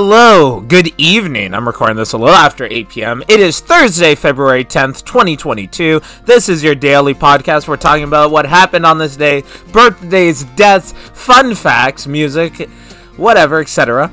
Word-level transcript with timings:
Hello, 0.00 0.60
good 0.60 0.94
evening. 0.96 1.52
I'm 1.52 1.66
recording 1.66 1.96
this 1.96 2.12
a 2.12 2.16
little 2.16 2.36
after 2.36 2.68
8 2.70 2.88
p.m. 2.88 3.20
It 3.26 3.40
is 3.40 3.58
Thursday, 3.58 4.14
February 4.14 4.64
10th, 4.64 5.04
2022. 5.04 6.00
This 6.24 6.48
is 6.48 6.62
your 6.62 6.76
daily 6.76 7.14
podcast. 7.14 7.66
We're 7.66 7.78
talking 7.78 8.04
about 8.04 8.30
what 8.30 8.46
happened 8.46 8.86
on 8.86 8.98
this 8.98 9.16
day 9.16 9.42
birthdays, 9.72 10.44
deaths, 10.54 10.92
fun 10.92 11.56
facts, 11.56 12.06
music, 12.06 12.68
whatever, 13.16 13.60
etc. 13.60 14.08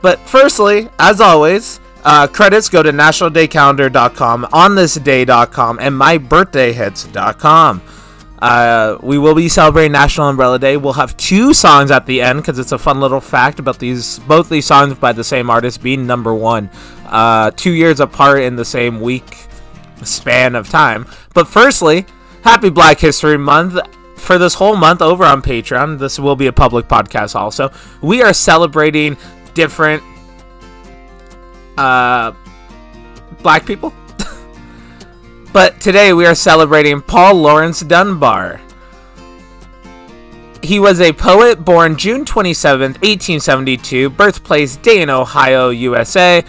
But 0.00 0.18
firstly, 0.20 0.88
as 0.98 1.20
always, 1.20 1.78
uh, 2.04 2.26
credits 2.26 2.70
go 2.70 2.82
to 2.82 2.90
nationaldaycalendar.com, 2.90 4.44
onthisday.com, 4.44 5.78
and 5.78 5.94
mybirthdayhits.com. 5.94 7.82
Uh, 8.42 8.98
we 9.02 9.18
will 9.18 9.36
be 9.36 9.48
celebrating 9.48 9.92
National 9.92 10.28
Umbrella 10.28 10.58
Day. 10.58 10.76
We'll 10.76 10.94
have 10.94 11.16
two 11.16 11.54
songs 11.54 11.92
at 11.92 12.06
the 12.06 12.20
end 12.20 12.40
because 12.40 12.58
it's 12.58 12.72
a 12.72 12.78
fun 12.78 12.98
little 12.98 13.20
fact 13.20 13.60
about 13.60 13.78
these 13.78 14.18
both 14.18 14.48
these 14.48 14.66
songs 14.66 14.98
by 14.98 15.12
the 15.12 15.22
same 15.22 15.48
artist 15.48 15.80
being 15.80 16.08
number 16.08 16.34
one, 16.34 16.68
uh, 17.06 17.52
two 17.52 17.70
years 17.70 18.00
apart 18.00 18.40
in 18.40 18.56
the 18.56 18.64
same 18.64 19.00
week 19.00 19.46
span 20.02 20.56
of 20.56 20.68
time. 20.68 21.06
But 21.34 21.46
firstly, 21.46 22.04
happy 22.42 22.68
Black 22.68 22.98
History 22.98 23.38
Month 23.38 23.78
for 24.16 24.38
this 24.38 24.54
whole 24.54 24.74
month 24.74 25.02
over 25.02 25.24
on 25.24 25.40
Patreon. 25.40 26.00
This 26.00 26.18
will 26.18 26.34
be 26.34 26.48
a 26.48 26.52
public 26.52 26.88
podcast 26.88 27.36
also. 27.36 27.70
We 28.02 28.22
are 28.22 28.32
celebrating 28.32 29.16
different 29.54 30.02
uh, 31.78 32.32
black 33.40 33.64
people 33.66 33.92
but 35.52 35.80
today 35.80 36.12
we 36.12 36.24
are 36.24 36.34
celebrating 36.34 37.02
Paul 37.02 37.34
Laurence 37.34 37.80
Dunbar. 37.80 38.60
He 40.62 40.78
was 40.78 41.00
a 41.00 41.12
poet 41.12 41.64
born 41.64 41.96
June 41.96 42.24
27, 42.24 42.92
1872, 42.92 44.10
birthplace 44.10 44.76
Dayton, 44.76 45.10
Ohio, 45.10 45.70
USA. 45.70 46.44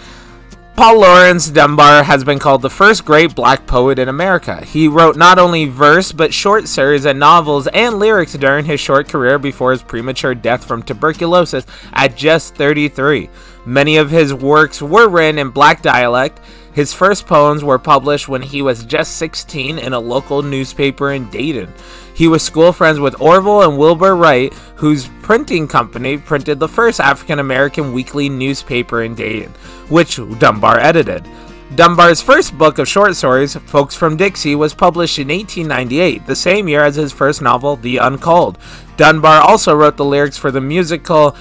Paul 0.75 1.01
Laurence 1.01 1.49
Dunbar 1.49 2.03
has 2.03 2.23
been 2.23 2.39
called 2.39 2.61
the 2.61 2.69
first 2.69 3.05
great 3.05 3.35
black 3.35 3.67
poet 3.67 3.99
in 3.99 4.07
America. 4.07 4.63
He 4.65 4.87
wrote 4.87 5.17
not 5.17 5.37
only 5.37 5.65
verse 5.65 6.11
but 6.11 6.33
short 6.33 6.67
stories 6.67 7.05
and 7.05 7.19
novels 7.19 7.67
and 7.67 7.99
lyrics 7.99 8.33
during 8.33 8.65
his 8.65 8.79
short 8.79 9.07
career 9.07 9.37
before 9.37 9.71
his 9.71 9.83
premature 9.83 10.33
death 10.33 10.65
from 10.65 10.81
tuberculosis 10.81 11.65
at 11.91 12.15
just 12.15 12.55
33. 12.55 13.29
Many 13.65 13.97
of 13.97 14.09
his 14.09 14.33
works 14.33 14.81
were 14.81 15.09
written 15.09 15.37
in 15.37 15.49
black 15.49 15.81
dialect 15.81 16.39
his 16.73 16.93
first 16.93 17.27
poems 17.27 17.63
were 17.63 17.79
published 17.79 18.27
when 18.27 18.41
he 18.41 18.61
was 18.61 18.83
just 18.83 19.17
16 19.17 19.79
in 19.79 19.93
a 19.93 19.99
local 19.99 20.41
newspaper 20.41 21.11
in 21.11 21.29
Dayton. 21.29 21.73
He 22.15 22.27
was 22.27 22.43
school 22.43 22.73
friends 22.73 22.99
with 22.99 23.19
Orville 23.21 23.61
and 23.61 23.77
Wilbur 23.77 24.15
Wright, 24.15 24.53
whose 24.75 25.09
printing 25.21 25.67
company 25.67 26.17
printed 26.17 26.59
the 26.59 26.67
first 26.67 26.99
African 26.99 27.39
American 27.39 27.93
weekly 27.93 28.29
newspaper 28.29 29.03
in 29.03 29.15
Dayton, 29.15 29.51
which 29.89 30.19
Dunbar 30.39 30.79
edited. 30.79 31.27
Dunbar's 31.75 32.21
first 32.21 32.55
book 32.55 32.77
of 32.77 32.87
short 32.87 33.15
stories, 33.15 33.55
Folks 33.55 33.95
from 33.95 34.15
Dixie, 34.15 34.53
was 34.53 34.75
published 34.75 35.17
in 35.17 35.29
1898, 35.29 36.27
the 36.27 36.35
same 36.35 36.67
year 36.67 36.83
as 36.83 36.95
his 36.95 37.11
first 37.11 37.41
novel, 37.41 37.77
The 37.77 37.97
Uncalled. 37.97 38.59
Dunbar 38.95 39.41
also 39.41 39.73
wrote 39.73 39.97
the 39.97 40.05
lyrics 40.05 40.37
for 40.37 40.51
the 40.51 40.61
musical 40.61 41.35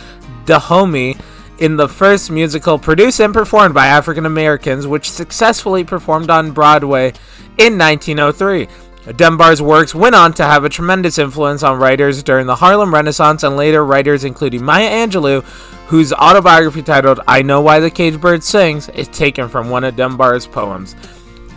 Dahomey 0.46 1.16
in 1.58 1.76
the 1.76 1.88
first 1.88 2.30
musical 2.30 2.78
produced 2.78 3.20
and 3.20 3.32
performed 3.32 3.74
by 3.74 3.86
African 3.86 4.26
Americans, 4.26 4.86
which 4.86 5.10
successfully 5.10 5.84
performed 5.84 6.30
on 6.30 6.52
Broadway 6.52 7.12
in 7.58 7.78
1903. 7.78 8.68
Dunbar's 9.16 9.60
works 9.60 9.94
went 9.94 10.14
on 10.14 10.32
to 10.34 10.44
have 10.44 10.64
a 10.64 10.68
tremendous 10.68 11.18
influence 11.18 11.62
on 11.62 11.78
writers 11.78 12.22
during 12.22 12.46
the 12.46 12.54
Harlem 12.54 12.94
Renaissance 12.94 13.42
and 13.42 13.56
later 13.56 13.84
writers 13.84 14.22
including 14.22 14.64
Maya 14.64 14.88
Angelou, 14.88 15.42
whose 15.88 16.12
autobiography 16.12 16.82
titled 16.82 17.20
I 17.26 17.42
Know 17.42 17.60
Why 17.60 17.80
the 17.80 17.90
Caged 17.90 18.20
Bird 18.20 18.44
Sings 18.44 18.88
is 18.90 19.08
taken 19.08 19.48
from 19.48 19.70
one 19.70 19.82
of 19.82 19.96
Dunbar's 19.96 20.46
poems. 20.46 20.94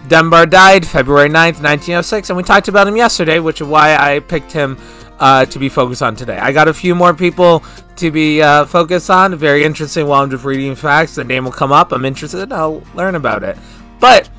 Dunbar 0.07 0.45
died 0.45 0.85
February 0.85 1.29
9th, 1.29 1.61
1906, 1.61 2.29
and 2.29 2.37
we 2.37 2.43
talked 2.43 2.67
about 2.67 2.87
him 2.87 2.95
yesterday, 2.95 3.39
which 3.39 3.61
is 3.61 3.67
why 3.67 3.95
I 3.95 4.19
picked 4.19 4.51
him 4.51 4.77
uh, 5.19 5.45
to 5.45 5.59
be 5.59 5.69
focused 5.69 6.01
on 6.01 6.15
today. 6.15 6.37
I 6.37 6.51
got 6.51 6.67
a 6.67 6.73
few 6.73 6.95
more 6.95 7.13
people 7.13 7.63
to 7.97 8.11
be 8.11 8.41
uh, 8.41 8.65
focused 8.65 9.09
on. 9.09 9.35
Very 9.35 9.63
interesting 9.63 10.07
while 10.07 10.23
I'm 10.23 10.29
just 10.29 10.43
reading 10.43 10.75
facts. 10.75 11.15
The 11.15 11.23
name 11.23 11.45
will 11.45 11.51
come 11.51 11.71
up. 11.71 11.91
I'm 11.91 12.05
interested. 12.05 12.51
I'll 12.51 12.83
learn 12.93 13.15
about 13.15 13.43
it. 13.43 13.57
But 13.99 14.29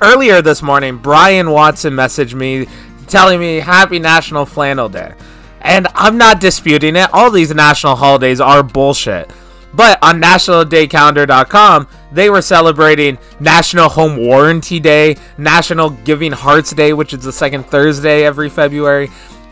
earlier 0.00 0.42
this 0.42 0.62
morning, 0.62 0.98
Brian 0.98 1.50
Watson 1.50 1.92
messaged 1.92 2.34
me 2.34 2.66
telling 3.06 3.38
me 3.38 3.56
Happy 3.56 3.98
National 3.98 4.46
Flannel 4.46 4.88
Day. 4.88 5.14
And 5.60 5.86
I'm 5.94 6.18
not 6.18 6.40
disputing 6.40 6.96
it. 6.96 7.08
All 7.12 7.30
these 7.30 7.54
national 7.54 7.96
holidays 7.96 8.40
are 8.40 8.62
bullshit. 8.62 9.30
But 9.72 9.98
on 10.02 10.20
nationaldaycalendar.com, 10.20 11.88
they 12.12 12.30
were 12.30 12.42
celebrating 12.42 13.18
National 13.40 13.88
Home 13.88 14.16
Warranty 14.16 14.78
Day, 14.78 15.16
National 15.36 15.90
Giving 15.90 16.30
Hearts 16.30 16.72
Day, 16.72 16.92
which 16.92 17.12
is 17.12 17.24
the 17.24 17.32
second 17.32 17.64
Thursday 17.64 18.24
every 18.24 18.48
February, 18.48 19.10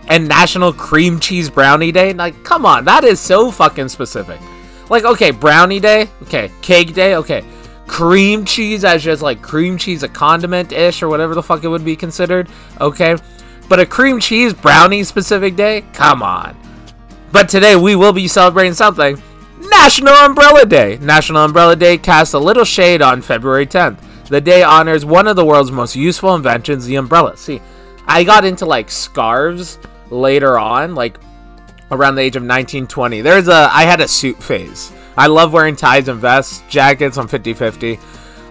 and 0.09 0.29
National 0.29 0.73
Cream 0.73 1.21
Cheese 1.21 1.51
Brownie 1.51 1.93
Day. 1.93 2.13
Like, 2.13 2.43
come 2.45 2.67
on, 2.67 2.85
that 2.85 3.05
is 3.05 3.21
so 3.21 3.51
fucking 3.51 3.89
specific. 3.89 4.41
Like, 4.91 5.05
okay, 5.05 5.31
Brownie 5.31 5.81
Day, 5.81 6.09
okay, 6.23 6.51
Cake 6.61 6.95
Day, 6.95 7.17
okay, 7.17 7.45
cream 7.87 8.45
cheese 8.45 8.85
as 8.85 9.03
just 9.03 9.23
like 9.23 9.43
cream 9.43 9.77
cheese, 9.77 10.03
a 10.03 10.09
condiment 10.09 10.73
ish, 10.73 11.03
or 11.03 11.09
whatever 11.09 11.35
the 11.35 11.43
fuck 11.43 11.65
it 11.65 11.69
would 11.69 11.85
be 11.85 11.97
considered, 11.97 12.49
okay. 12.81 13.17
But 13.69 13.81
a 13.81 13.87
cream 13.87 14.21
cheese 14.21 14.53
brownie 14.53 15.05
specific 15.05 15.57
day, 15.57 15.85
come 15.93 16.23
on. 16.23 16.57
But 17.31 17.49
today 17.49 17.77
we 17.77 17.97
will 17.97 18.12
be 18.12 18.29
celebrating 18.29 18.75
something. 18.75 19.21
National 19.61 20.15
Umbrella 20.15 20.67
Day. 20.67 20.99
National 21.01 21.45
Umbrella 21.45 21.77
Day 21.77 21.97
casts 21.97 22.35
a 22.35 22.39
little 22.39 22.65
shade 22.65 23.01
on 23.01 23.23
February 23.23 23.67
10th. 23.67 23.99
The 24.29 24.41
day 24.41 24.62
honors 24.62 25.05
one 25.05 25.29
of 25.29 25.37
the 25.37 25.45
world's 25.45 25.71
most 25.71 25.95
useful 25.95 26.35
inventions, 26.35 26.87
the 26.87 26.97
umbrella. 26.97 27.37
See, 27.37 27.61
I 28.07 28.25
got 28.25 28.45
into 28.45 28.67
like 28.67 28.91
scarves 28.91 29.79
later 30.12 30.59
on, 30.59 30.95
like 30.95 31.19
around 31.91 32.15
the 32.15 32.23
age 32.23 32.37
of 32.37 32.43
1920. 32.43 33.21
There's 33.21 33.49
a 33.49 33.69
I 33.73 33.84
had 33.84 34.00
a 34.00 34.09
suit 34.09 34.43
phase. 34.43 34.93
I 35.17 35.27
love 35.27 35.53
wearing 35.53 35.77
ties 35.77 36.09
and 36.09 36.19
vests, 36.19 36.62
jackets 36.69 37.19
on 37.19 37.28
50-50. 37.28 38.00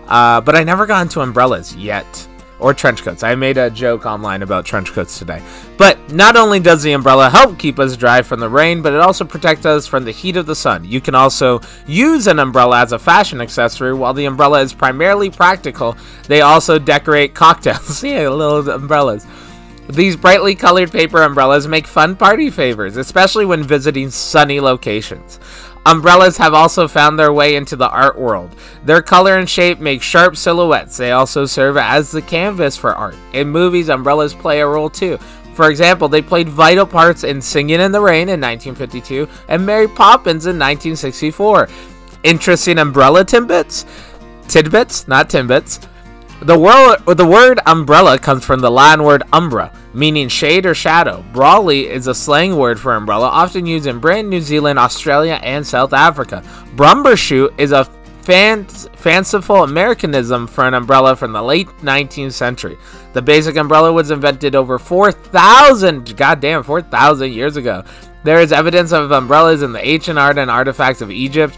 Uh, 0.07 0.41
but 0.41 0.55
I 0.55 0.63
never 0.63 0.85
got 0.85 1.01
into 1.01 1.22
umbrellas 1.22 1.75
yet. 1.75 2.27
Or 2.59 2.75
trench 2.75 3.01
coats. 3.01 3.23
I 3.23 3.33
made 3.33 3.57
a 3.57 3.72
joke 3.72 4.05
online 4.05 4.44
about 4.44 4.66
trench 4.66 4.91
coats 4.91 5.17
today. 5.17 5.41
But 5.79 6.13
not 6.13 6.35
only 6.35 6.59
does 6.59 6.83
the 6.83 6.91
umbrella 6.91 7.27
help 7.27 7.57
keep 7.57 7.79
us 7.79 7.97
dry 7.97 8.22
from 8.22 8.39
the 8.39 8.49
rain, 8.49 8.83
but 8.83 8.93
it 8.93 8.99
also 8.99 9.25
protects 9.25 9.66
us 9.66 9.88
from 9.88 10.05
the 10.05 10.11
heat 10.11 10.38
of 10.38 10.45
the 10.45 10.55
sun. 10.55 10.85
You 10.85 11.01
can 11.01 11.16
also 11.16 11.61
use 11.88 12.28
an 12.28 12.38
umbrella 12.38 12.81
as 12.81 12.91
a 12.91 12.99
fashion 12.99 13.41
accessory. 13.41 13.95
While 13.95 14.13
the 14.13 14.25
umbrella 14.25 14.61
is 14.61 14.73
primarily 14.73 15.31
practical, 15.31 15.97
they 16.28 16.41
also 16.41 16.78
decorate 16.78 17.33
cocktails. 17.33 18.03
yeah, 18.03 18.29
little 18.29 18.69
umbrellas. 18.69 19.25
These 19.89 20.15
brightly 20.15 20.55
colored 20.55 20.91
paper 20.91 21.21
umbrellas 21.23 21.67
make 21.67 21.87
fun 21.87 22.15
party 22.15 22.49
favors, 22.49 22.97
especially 22.97 23.45
when 23.45 23.63
visiting 23.63 24.09
sunny 24.09 24.59
locations. 24.59 25.39
Umbrellas 25.85 26.37
have 26.37 26.53
also 26.53 26.87
found 26.87 27.17
their 27.17 27.33
way 27.33 27.55
into 27.55 27.75
the 27.75 27.89
art 27.89 28.17
world. 28.17 28.55
Their 28.85 29.01
color 29.01 29.37
and 29.37 29.49
shape 29.49 29.79
make 29.79 30.03
sharp 30.03 30.37
silhouettes. 30.37 30.95
They 30.95 31.11
also 31.11 31.45
serve 31.45 31.75
as 31.77 32.11
the 32.11 32.21
canvas 32.21 32.77
for 32.77 32.93
art. 32.93 33.15
In 33.33 33.49
movies, 33.49 33.89
umbrellas 33.89 34.33
play 34.33 34.61
a 34.61 34.67
role 34.67 34.89
too. 34.89 35.17
For 35.55 35.69
example, 35.69 36.07
they 36.07 36.21
played 36.21 36.47
vital 36.47 36.85
parts 36.85 37.23
in 37.23 37.41
Singing 37.41 37.81
in 37.81 37.91
the 37.91 37.99
Rain 37.99 38.29
in 38.29 38.39
1952 38.39 39.27
and 39.49 39.65
Mary 39.65 39.87
Poppins 39.87 40.45
in 40.45 40.57
1964. 40.57 41.67
Interesting 42.23 42.77
umbrella 42.77 43.25
tidbits? 43.25 43.85
Tidbits, 44.47 45.07
not 45.07 45.29
timbits. 45.29 45.85
The, 46.41 46.58
word, 46.58 47.17
the 47.17 47.26
word 47.26 47.59
umbrella 47.67 48.17
comes 48.17 48.43
from 48.43 48.61
the 48.61 48.72
Latin 48.72 49.05
word 49.05 49.22
umbra, 49.32 49.72
meaning 49.93 50.28
shade 50.28 50.66
or 50.66 50.73
shadow. 50.73 51.23
Brolly 51.32 51.85
is 51.85 52.08
a 52.08 52.16
slang 52.16 52.55
word 52.55 52.79
for 52.79 52.96
umbrella, 52.96 53.28
often 53.28 53.67
used 53.67 53.85
in 53.85 53.99
Britain, 53.99 54.28
New 54.28 54.41
Zealand, 54.41 54.79
Australia, 54.79 55.40
and 55.43 55.66
South 55.66 55.93
Africa. 55.93 56.41
Bumbershoot 56.76 57.53
is 57.59 57.72
a 57.72 57.85
fan- 58.23 58.66
fanciful 58.66 59.64
Americanism 59.64 60.47
for 60.47 60.66
an 60.66 60.73
umbrella 60.73 61.16
from 61.16 61.32
the 61.32 61.43
late 61.43 61.67
19th 61.84 62.34
century. 62.34 62.76
The 63.14 63.22
basic 63.22 63.55
umbrella 63.55 63.94
was 63.94 64.09
invented 64.09 64.55
over 64.55 64.79
4,000, 64.79 66.17
goddamn, 66.17 66.64
4,000 66.64 67.32
years 67.32 67.55
ago. 67.55 67.84
There 68.23 68.40
is 68.40 68.52
evidence 68.52 68.91
of 68.91 69.11
umbrellas 69.11 69.61
in 69.61 69.73
the 69.73 69.87
ancient 69.87 70.17
art 70.17 70.40
and 70.40 70.49
artifacts 70.49 71.02
of 71.02 71.11
Egypt. 71.11 71.58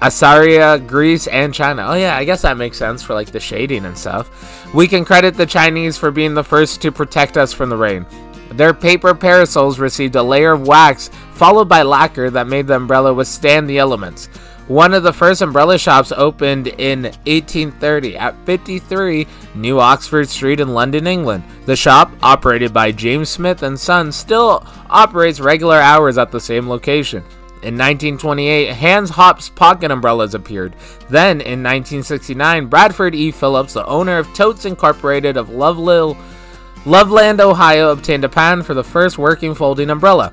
Assyria, 0.00 0.78
Greece, 0.78 1.26
and 1.26 1.52
China. 1.52 1.86
Oh, 1.88 1.94
yeah, 1.94 2.16
I 2.16 2.24
guess 2.24 2.42
that 2.42 2.56
makes 2.56 2.76
sense 2.76 3.02
for 3.02 3.14
like 3.14 3.32
the 3.32 3.40
shading 3.40 3.84
and 3.84 3.98
stuff. 3.98 4.72
We 4.74 4.86
can 4.86 5.04
credit 5.04 5.34
the 5.34 5.46
Chinese 5.46 5.98
for 5.98 6.10
being 6.10 6.34
the 6.34 6.44
first 6.44 6.80
to 6.82 6.92
protect 6.92 7.36
us 7.36 7.52
from 7.52 7.68
the 7.68 7.76
rain. 7.76 8.06
Their 8.52 8.72
paper 8.72 9.14
parasols 9.14 9.78
received 9.78 10.16
a 10.16 10.22
layer 10.22 10.52
of 10.52 10.66
wax, 10.66 11.10
followed 11.32 11.68
by 11.68 11.82
lacquer 11.82 12.30
that 12.30 12.46
made 12.46 12.66
the 12.66 12.76
umbrella 12.76 13.12
withstand 13.12 13.68
the 13.68 13.78
elements. 13.78 14.28
One 14.68 14.92
of 14.92 15.02
the 15.02 15.12
first 15.14 15.40
umbrella 15.40 15.78
shops 15.78 16.12
opened 16.12 16.66
in 16.66 17.04
1830 17.04 18.18
at 18.18 18.36
53 18.44 19.26
New 19.54 19.80
Oxford 19.80 20.28
Street 20.28 20.60
in 20.60 20.74
London, 20.74 21.06
England. 21.06 21.42
The 21.64 21.74
shop, 21.74 22.12
operated 22.22 22.74
by 22.74 22.92
James 22.92 23.30
Smith 23.30 23.62
and 23.62 23.80
Son, 23.80 24.12
still 24.12 24.66
operates 24.90 25.40
regular 25.40 25.78
hours 25.78 26.18
at 26.18 26.30
the 26.30 26.40
same 26.40 26.68
location. 26.68 27.24
In 27.60 27.74
1928, 27.74 28.72
Hans 28.72 29.10
Hop's 29.10 29.48
pocket 29.48 29.90
umbrellas 29.90 30.34
appeared. 30.34 30.76
Then, 31.10 31.40
in 31.40 31.62
1969, 31.62 32.66
Bradford 32.66 33.16
E. 33.16 33.32
Phillips, 33.32 33.72
the 33.72 33.84
owner 33.84 34.16
of 34.16 34.32
Totes 34.32 34.64
Incorporated 34.64 35.36
of 35.36 35.50
Loveland, 35.50 37.40
Ohio, 37.40 37.90
obtained 37.90 38.24
a 38.24 38.28
patent 38.28 38.64
for 38.64 38.74
the 38.74 38.84
first 38.84 39.18
working 39.18 39.56
folding 39.56 39.90
umbrella. 39.90 40.32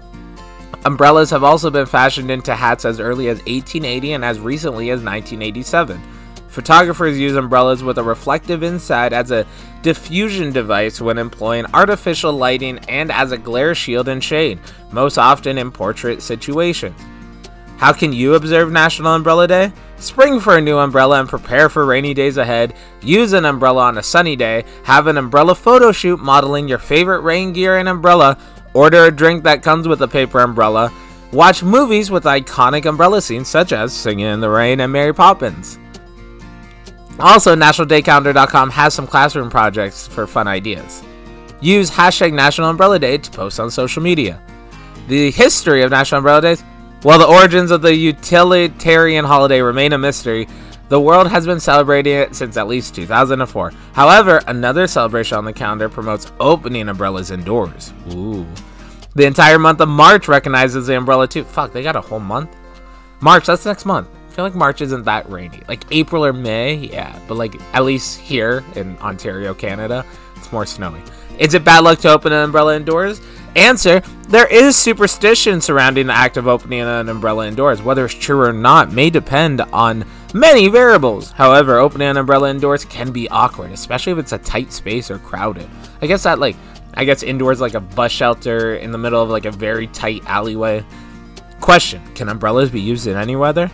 Umbrellas 0.85 1.31
have 1.31 1.43
also 1.43 1.71
been 1.71 1.87
fashioned 1.87 2.29
into 2.29 2.53
hats 2.53 2.85
as 2.85 2.99
early 2.99 3.27
as 3.27 3.39
1880 3.39 4.13
and 4.13 4.23
as 4.23 4.39
recently 4.39 4.91
as 4.91 5.01
1987. 5.01 5.99
Photographers 6.47 7.17
use 7.17 7.35
umbrellas 7.35 7.83
with 7.83 7.97
a 7.97 8.03
reflective 8.03 8.61
inside 8.61 9.13
as 9.13 9.31
a 9.31 9.47
diffusion 9.81 10.53
device 10.53 11.01
when 11.01 11.17
employing 11.17 11.65
artificial 11.73 12.31
lighting 12.31 12.77
and 12.87 13.11
as 13.11 13.31
a 13.31 13.37
glare 13.37 13.73
shield 13.73 14.07
and 14.07 14.23
shade, 14.23 14.59
most 14.91 15.17
often 15.17 15.57
in 15.57 15.71
portrait 15.71 16.21
situations. 16.21 16.95
How 17.77 17.91
can 17.91 18.13
you 18.13 18.35
observe 18.35 18.71
National 18.71 19.13
Umbrella 19.13 19.47
Day? 19.47 19.73
Spring 19.97 20.39
for 20.39 20.57
a 20.57 20.61
new 20.61 20.77
umbrella 20.77 21.19
and 21.19 21.29
prepare 21.29 21.69
for 21.69 21.85
rainy 21.85 22.13
days 22.13 22.37
ahead. 22.37 22.73
Use 23.01 23.33
an 23.33 23.45
umbrella 23.45 23.83
on 23.83 23.97
a 23.97 24.03
sunny 24.03 24.35
day. 24.35 24.63
Have 24.83 25.07
an 25.07 25.17
umbrella 25.17 25.55
photo 25.55 25.91
shoot 25.91 26.19
modeling 26.19 26.67
your 26.67 26.77
favorite 26.77 27.21
rain 27.21 27.53
gear 27.53 27.77
and 27.77 27.89
umbrella. 27.89 28.37
Order 28.73 29.05
a 29.05 29.11
drink 29.11 29.43
that 29.43 29.63
comes 29.63 29.87
with 29.87 30.01
a 30.01 30.07
paper 30.07 30.39
umbrella. 30.39 30.91
Watch 31.31 31.63
movies 31.63 32.11
with 32.11 32.23
iconic 32.23 32.85
umbrella 32.85 33.21
scenes 33.21 33.47
such 33.49 33.73
as 33.73 33.93
Singing 33.93 34.25
in 34.25 34.41
the 34.41 34.49
Rain 34.49 34.79
and 34.79 34.91
Mary 34.91 35.13
Poppins. 35.13 35.79
Also, 37.19 37.55
NationalDayCalendar.com 37.55 38.69
has 38.71 38.93
some 38.93 39.07
classroom 39.07 39.49
projects 39.49 40.07
for 40.07 40.27
fun 40.27 40.47
ideas. 40.47 41.03
Use 41.61 41.89
hashtag 41.89 42.33
National 42.33 42.69
Umbrella 42.69 42.99
Day 42.99 43.17
to 43.17 43.31
post 43.31 43.59
on 43.59 43.71
social 43.71 44.03
media. 44.03 44.41
The 45.07 45.31
history 45.31 45.81
of 45.81 45.91
National 45.91 46.19
Umbrella 46.19 46.41
Days 46.41 46.63
while 47.05 47.19
the 47.19 47.27
origins 47.27 47.69
of 47.69 47.83
the 47.83 47.93
utilitarian 47.93 49.23
holiday 49.25 49.61
remain 49.61 49.93
a 49.93 49.97
mystery, 49.97 50.47
the 50.89 50.99
world 50.99 51.27
has 51.27 51.45
been 51.45 51.59
celebrating 51.59 52.15
it 52.15 52.33
since 52.33 52.57
at 52.57 52.67
least 52.67 52.95
2004. 52.95 53.71
However, 53.93 54.41
another 54.47 54.87
celebration 54.87 55.37
on 55.37 55.45
the 55.45 55.53
calendar 55.53 55.87
promotes 55.87 56.31
opening 56.39 56.89
umbrellas 56.89 57.29
indoors. 57.29 57.93
Ooh. 58.11 58.47
The 59.13 59.27
entire 59.27 59.59
month 59.59 59.81
of 59.81 59.87
March 59.87 60.27
recognizes 60.27 60.87
the 60.87 60.97
umbrella 60.97 61.27
too. 61.27 61.43
Fuck, 61.43 61.73
they 61.73 61.83
got 61.83 61.95
a 61.95 62.01
whole 62.01 62.19
month? 62.19 62.55
March, 63.21 63.45
that's 63.45 63.67
next 63.67 63.85
month. 63.85 64.07
I 64.27 64.31
feel 64.33 64.43
like 64.43 64.55
March 64.55 64.81
isn't 64.81 65.03
that 65.03 65.29
rainy. 65.29 65.61
Like 65.67 65.85
April 65.91 66.25
or 66.25 66.33
May, 66.33 66.73
yeah. 66.73 67.19
But 67.27 67.35
like 67.35 67.53
at 67.75 67.85
least 67.85 68.19
here 68.19 68.63
in 68.73 68.97
Ontario, 68.97 69.53
Canada, 69.53 70.03
it's 70.37 70.51
more 70.51 70.65
snowy. 70.65 71.03
Is 71.39 71.53
it 71.53 71.63
bad 71.63 71.83
luck 71.83 71.99
to 71.99 72.09
open 72.09 72.33
an 72.33 72.43
umbrella 72.43 72.75
indoors? 72.75 73.21
Answer 73.55 74.01
There 74.27 74.47
is 74.47 74.75
superstition 74.75 75.61
surrounding 75.61 76.07
the 76.07 76.13
act 76.13 76.37
of 76.37 76.47
opening 76.47 76.81
an 76.81 77.09
umbrella 77.09 77.47
indoors. 77.47 77.81
Whether 77.81 78.05
it's 78.05 78.13
true 78.13 78.41
or 78.41 78.53
not 78.53 78.91
may 78.91 79.09
depend 79.09 79.61
on 79.61 80.05
many 80.33 80.67
variables. 80.67 81.31
However, 81.31 81.77
opening 81.77 82.09
an 82.09 82.17
umbrella 82.17 82.49
indoors 82.49 82.83
can 82.85 83.11
be 83.11 83.29
awkward, 83.29 83.71
especially 83.71 84.13
if 84.13 84.19
it's 84.19 84.33
a 84.33 84.37
tight 84.39 84.73
space 84.73 85.09
or 85.09 85.19
crowded. 85.19 85.69
I 86.01 86.07
guess 86.07 86.23
that, 86.23 86.39
like, 86.39 86.57
I 86.95 87.05
guess 87.05 87.23
indoors, 87.23 87.61
like 87.61 87.73
a 87.73 87.79
bus 87.79 88.11
shelter 88.11 88.75
in 88.75 88.91
the 88.91 88.97
middle 88.97 89.21
of 89.21 89.29
like 89.29 89.45
a 89.45 89.51
very 89.51 89.87
tight 89.87 90.23
alleyway. 90.25 90.85
Question 91.59 92.01
Can 92.13 92.29
umbrellas 92.29 92.69
be 92.69 92.81
used 92.81 93.07
in 93.07 93.17
any 93.17 93.35
weather? 93.35 93.71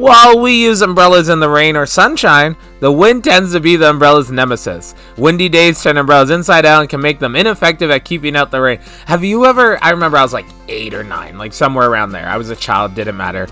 While 0.00 0.40
we 0.40 0.64
use 0.64 0.80
umbrellas 0.80 1.28
in 1.28 1.40
the 1.40 1.50
rain 1.50 1.76
or 1.76 1.84
sunshine, 1.84 2.56
the 2.80 2.90
wind 2.90 3.22
tends 3.22 3.52
to 3.52 3.60
be 3.60 3.76
the 3.76 3.90
umbrella's 3.90 4.30
nemesis. 4.30 4.94
Windy 5.18 5.50
days 5.50 5.82
turn 5.82 5.98
umbrellas 5.98 6.30
inside 6.30 6.64
out 6.64 6.80
and 6.80 6.88
can 6.88 7.02
make 7.02 7.18
them 7.18 7.36
ineffective 7.36 7.90
at 7.90 8.06
keeping 8.06 8.34
out 8.34 8.50
the 8.50 8.62
rain. 8.62 8.80
Have 9.04 9.22
you 9.22 9.44
ever? 9.44 9.78
I 9.84 9.90
remember 9.90 10.16
I 10.16 10.22
was 10.22 10.32
like 10.32 10.46
eight 10.68 10.94
or 10.94 11.04
nine, 11.04 11.36
like 11.36 11.52
somewhere 11.52 11.90
around 11.90 12.12
there. 12.12 12.26
I 12.26 12.38
was 12.38 12.48
a 12.48 12.56
child, 12.56 12.94
didn't 12.94 13.18
matter. 13.18 13.46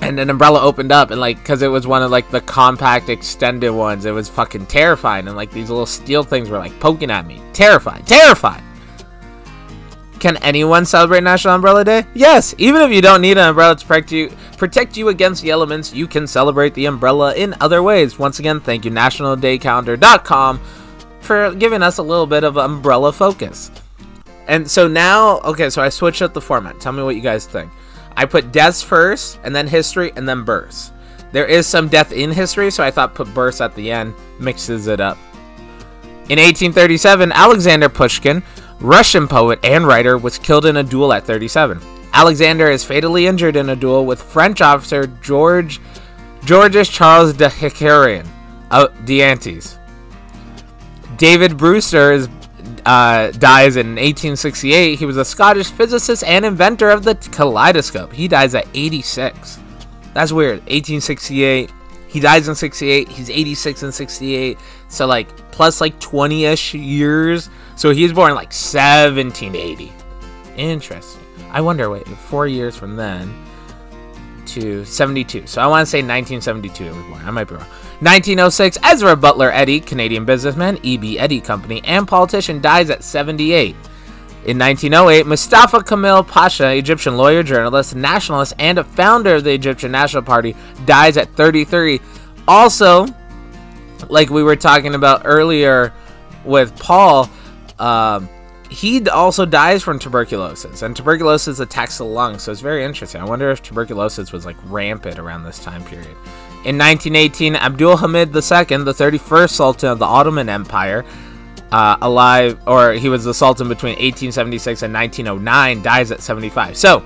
And 0.00 0.18
an 0.18 0.30
umbrella 0.30 0.62
opened 0.62 0.90
up, 0.90 1.10
and 1.10 1.20
like, 1.20 1.36
because 1.36 1.60
it 1.60 1.68
was 1.68 1.86
one 1.86 2.02
of 2.02 2.10
like 2.10 2.30
the 2.30 2.40
compact 2.40 3.10
extended 3.10 3.72
ones, 3.72 4.06
it 4.06 4.12
was 4.12 4.30
fucking 4.30 4.64
terrifying. 4.64 5.28
And 5.28 5.36
like 5.36 5.50
these 5.50 5.68
little 5.68 5.84
steel 5.84 6.22
things 6.22 6.48
were 6.48 6.56
like 6.56 6.80
poking 6.80 7.10
at 7.10 7.26
me. 7.26 7.42
Terrifying, 7.52 8.06
terrifying. 8.06 8.65
Can 10.18 10.36
anyone 10.38 10.86
celebrate 10.86 11.22
National 11.22 11.54
Umbrella 11.54 11.84
Day? 11.84 12.04
Yes, 12.14 12.54
even 12.58 12.82
if 12.82 12.90
you 12.90 13.02
don't 13.02 13.20
need 13.20 13.36
an 13.36 13.48
umbrella 13.48 13.76
to 13.76 13.84
protect 13.86 14.12
you, 14.12 14.30
protect 14.56 14.96
you 14.96 15.08
against 15.08 15.42
the 15.42 15.50
elements, 15.50 15.92
you 15.92 16.06
can 16.06 16.26
celebrate 16.26 16.74
the 16.74 16.86
umbrella 16.86 17.34
in 17.34 17.54
other 17.60 17.82
ways. 17.82 18.18
Once 18.18 18.38
again, 18.38 18.60
thank 18.60 18.84
you 18.84 18.90
nationaldaycalendar.com 18.90 20.60
for 21.20 21.54
giving 21.54 21.82
us 21.82 21.98
a 21.98 22.02
little 22.02 22.26
bit 22.26 22.44
of 22.44 22.56
umbrella 22.56 23.12
focus. 23.12 23.70
And 24.48 24.70
so 24.70 24.88
now, 24.88 25.40
okay, 25.40 25.68
so 25.70 25.82
I 25.82 25.88
switched 25.88 26.22
up 26.22 26.32
the 26.32 26.40
format. 26.40 26.80
Tell 26.80 26.92
me 26.92 27.02
what 27.02 27.16
you 27.16 27.20
guys 27.20 27.46
think. 27.46 27.70
I 28.16 28.24
put 28.24 28.52
deaths 28.52 28.82
first, 28.82 29.38
and 29.44 29.54
then 29.54 29.66
history, 29.66 30.12
and 30.16 30.26
then 30.26 30.44
births. 30.44 30.92
There 31.32 31.46
is 31.46 31.66
some 31.66 31.88
death 31.88 32.12
in 32.12 32.30
history, 32.30 32.70
so 32.70 32.82
I 32.82 32.90
thought 32.90 33.14
put 33.14 33.32
births 33.34 33.60
at 33.60 33.74
the 33.74 33.90
end 33.90 34.14
mixes 34.38 34.86
it 34.86 35.00
up. 35.00 35.18
In 36.28 36.38
1837, 36.38 37.30
Alexander 37.32 37.88
Pushkin 37.88 38.42
Russian 38.80 39.26
poet 39.26 39.58
and 39.64 39.86
writer, 39.86 40.18
was 40.18 40.38
killed 40.38 40.66
in 40.66 40.76
a 40.76 40.82
duel 40.82 41.12
at 41.12 41.24
37. 41.24 41.80
Alexander 42.12 42.70
is 42.70 42.84
fatally 42.84 43.26
injured 43.26 43.56
in 43.56 43.70
a 43.70 43.76
duel 43.76 44.06
with 44.06 44.22
French 44.22 44.60
officer 44.60 45.06
George 45.22 45.80
Georges 46.44 46.88
Charles 46.88 47.32
de 47.32 47.48
Hicarian 47.48 48.26
uh, 48.70 48.86
D'Antis. 49.04 49.78
David 51.16 51.56
Brewster 51.56 52.12
is, 52.12 52.28
uh, 52.84 53.32
dies 53.32 53.76
in 53.76 53.96
1868. 53.96 54.98
He 54.98 55.06
was 55.06 55.16
a 55.16 55.24
Scottish 55.24 55.70
physicist 55.70 56.22
and 56.24 56.44
inventor 56.44 56.90
of 56.90 57.04
the 57.04 57.16
kaleidoscope. 57.32 58.12
He 58.12 58.28
dies 58.28 58.54
at 58.54 58.68
86. 58.74 59.58
That's 60.14 60.32
weird. 60.32 60.60
1868. 60.60 61.72
He 62.08 62.20
dies 62.20 62.48
in 62.48 62.54
68. 62.54 63.08
He's 63.08 63.28
86 63.28 63.82
and 63.82 63.92
68. 63.92 64.58
So 64.88 65.06
like 65.06 65.28
plus 65.50 65.80
like 65.80 65.98
20ish 66.00 66.72
years. 66.72 67.50
So 67.76 67.90
he 67.90 68.02
was 68.02 68.12
born 68.12 68.34
like 68.34 68.52
1780. 68.52 69.92
Interesting. 70.56 71.22
I 71.50 71.60
wonder, 71.60 71.88
wait, 71.90 72.06
four 72.08 72.46
years 72.46 72.76
from 72.76 72.96
then 72.96 73.32
to 74.46 74.84
72. 74.84 75.46
So 75.46 75.60
I 75.60 75.66
want 75.66 75.86
to 75.86 75.90
say 75.90 75.98
1972 75.98 76.84
he 76.84 76.90
was 76.90 77.06
born. 77.06 77.24
I 77.24 77.30
might 77.30 77.44
be 77.44 77.54
wrong. 77.54 77.66
1906, 78.00 78.78
Ezra 78.82 79.16
Butler 79.16 79.50
Eddy, 79.52 79.80
Canadian 79.80 80.24
businessman, 80.24 80.78
E.B. 80.82 81.18
Eddy 81.18 81.40
Company, 81.40 81.82
and 81.84 82.06
politician, 82.06 82.60
dies 82.60 82.90
at 82.90 83.02
78. 83.02 83.74
In 84.46 84.58
1908, 84.58 85.26
Mustafa 85.26 85.82
Kemal 85.82 86.22
Pasha, 86.22 86.74
Egyptian 86.74 87.16
lawyer, 87.16 87.42
journalist, 87.42 87.96
nationalist, 87.96 88.54
and 88.58 88.78
a 88.78 88.84
founder 88.84 89.34
of 89.36 89.44
the 89.44 89.52
Egyptian 89.52 89.90
National 89.90 90.22
Party, 90.22 90.54
dies 90.84 91.16
at 91.16 91.28
33. 91.34 92.00
Also, 92.46 93.06
like 94.08 94.30
we 94.30 94.42
were 94.42 94.56
talking 94.56 94.94
about 94.94 95.22
earlier 95.24 95.92
with 96.44 96.78
Paul, 96.78 97.28
um, 97.78 98.28
he 98.70 99.08
also 99.08 99.46
dies 99.46 99.82
from 99.82 99.98
tuberculosis, 99.98 100.82
and 100.82 100.96
tuberculosis 100.96 101.60
attacks 101.60 101.98
the 101.98 102.04
lungs, 102.04 102.42
so 102.42 102.52
it's 102.52 102.60
very 102.60 102.84
interesting. 102.84 103.20
I 103.20 103.24
wonder 103.24 103.50
if 103.50 103.62
tuberculosis 103.62 104.32
was 104.32 104.44
like 104.44 104.56
rampant 104.64 105.18
around 105.18 105.44
this 105.44 105.62
time 105.62 105.84
period. 105.84 106.16
In 106.64 106.76
1918, 106.78 107.54
Abdul 107.54 107.96
Hamid 107.98 108.28
II, 108.28 108.32
the 108.32 108.94
31st 108.96 109.50
Sultan 109.50 109.90
of 109.90 109.98
the 110.00 110.04
Ottoman 110.04 110.48
Empire, 110.48 111.04
uh, 111.70 111.96
alive, 112.02 112.58
or 112.66 112.92
he 112.92 113.08
was 113.08 113.24
the 113.24 113.34
Sultan 113.34 113.68
between 113.68 113.92
1876 113.92 114.82
and 114.82 114.92
1909, 114.92 115.82
dies 115.82 116.10
at 116.10 116.20
75. 116.20 116.76
So, 116.76 117.04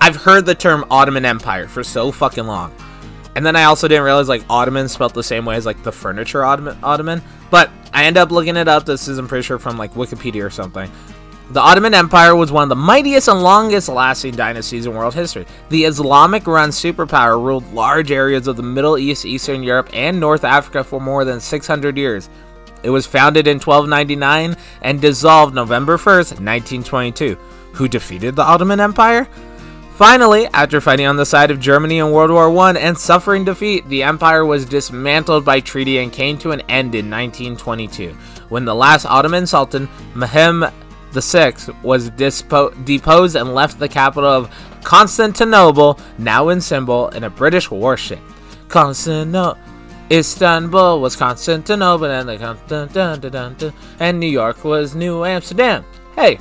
I've 0.00 0.16
heard 0.16 0.46
the 0.46 0.54
term 0.54 0.84
Ottoman 0.90 1.24
Empire 1.24 1.66
for 1.66 1.82
so 1.82 2.12
fucking 2.12 2.46
long. 2.46 2.72
And 3.36 3.46
then 3.46 3.56
I 3.56 3.64
also 3.64 3.86
didn't 3.88 4.04
realize 4.04 4.28
like 4.28 4.44
Ottoman 4.50 4.88
spelled 4.88 5.14
the 5.14 5.22
same 5.22 5.44
way 5.44 5.56
as 5.56 5.66
like 5.66 5.82
the 5.82 5.92
furniture 5.92 6.44
Ottoman. 6.44 7.22
But 7.50 7.70
I 7.92 8.04
end 8.04 8.16
up 8.16 8.30
looking 8.30 8.56
it 8.56 8.68
up. 8.68 8.84
This 8.84 9.08
is, 9.08 9.18
I'm 9.18 9.28
pretty 9.28 9.42
sure, 9.42 9.58
from 9.58 9.76
like 9.76 9.94
Wikipedia 9.94 10.44
or 10.44 10.50
something. 10.50 10.90
The 11.50 11.60
Ottoman 11.60 11.94
Empire 11.94 12.36
was 12.36 12.52
one 12.52 12.62
of 12.62 12.68
the 12.68 12.76
mightiest 12.76 13.26
and 13.26 13.42
longest 13.42 13.88
lasting 13.88 14.36
dynasties 14.36 14.86
in 14.86 14.94
world 14.94 15.14
history. 15.14 15.46
The 15.68 15.84
Islamic 15.84 16.46
run 16.46 16.70
superpower 16.70 17.44
ruled 17.44 17.72
large 17.72 18.12
areas 18.12 18.46
of 18.46 18.56
the 18.56 18.62
Middle 18.62 18.96
East, 18.96 19.24
Eastern 19.24 19.64
Europe, 19.64 19.90
and 19.92 20.20
North 20.20 20.44
Africa 20.44 20.84
for 20.84 21.00
more 21.00 21.24
than 21.24 21.40
600 21.40 21.98
years. 21.98 22.30
It 22.84 22.90
was 22.90 23.04
founded 23.04 23.48
in 23.48 23.58
1299 23.58 24.56
and 24.82 25.00
dissolved 25.00 25.54
November 25.54 25.96
1st, 25.96 26.38
1922. 26.38 27.36
Who 27.72 27.88
defeated 27.88 28.36
the 28.36 28.42
Ottoman 28.42 28.78
Empire? 28.78 29.28
Finally, 30.00 30.46
after 30.54 30.80
fighting 30.80 31.04
on 31.04 31.16
the 31.16 31.26
side 31.26 31.50
of 31.50 31.60
Germany 31.60 31.98
in 31.98 32.10
World 32.10 32.30
War 32.30 32.50
I 32.60 32.72
and 32.72 32.96
suffering 32.96 33.44
defeat, 33.44 33.86
the 33.90 34.02
empire 34.02 34.46
was 34.46 34.64
dismantled 34.64 35.44
by 35.44 35.60
treaty 35.60 35.98
and 35.98 36.10
came 36.10 36.38
to 36.38 36.52
an 36.52 36.62
end 36.70 36.94
in 36.94 37.10
1922, 37.10 38.14
when 38.48 38.64
the 38.64 38.74
last 38.74 39.04
Ottoman 39.04 39.46
Sultan, 39.46 39.90
Mehmed 40.14 40.72
VI, 41.12 41.52
was 41.82 42.08
dispo- 42.12 42.82
deposed 42.86 43.36
and 43.36 43.54
left 43.54 43.78
the 43.78 43.90
capital 43.90 44.30
of 44.30 44.50
Constantinople, 44.84 46.00
now 46.16 46.48
Istanbul, 46.48 47.08
in 47.08 47.24
a 47.24 47.28
British 47.28 47.70
warship. 47.70 48.20
Constantinople. 48.68 49.60
Istanbul 50.10 51.02
was 51.02 51.14
Constantinople, 51.14 52.06
and 52.06 52.26
the 52.26 53.74
and 54.00 54.18
New 54.18 54.26
York 54.26 54.64
was 54.64 54.94
New 54.94 55.26
Amsterdam. 55.26 55.84
Hey, 56.16 56.38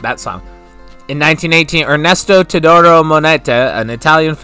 that 0.00 0.18
song. 0.18 0.51
In 1.12 1.18
1918, 1.18 1.84
Ernesto 1.84 2.42
Teodoro 2.42 3.04
Moneta, 3.04 3.78
an 3.78 3.90
Italian 3.90 4.34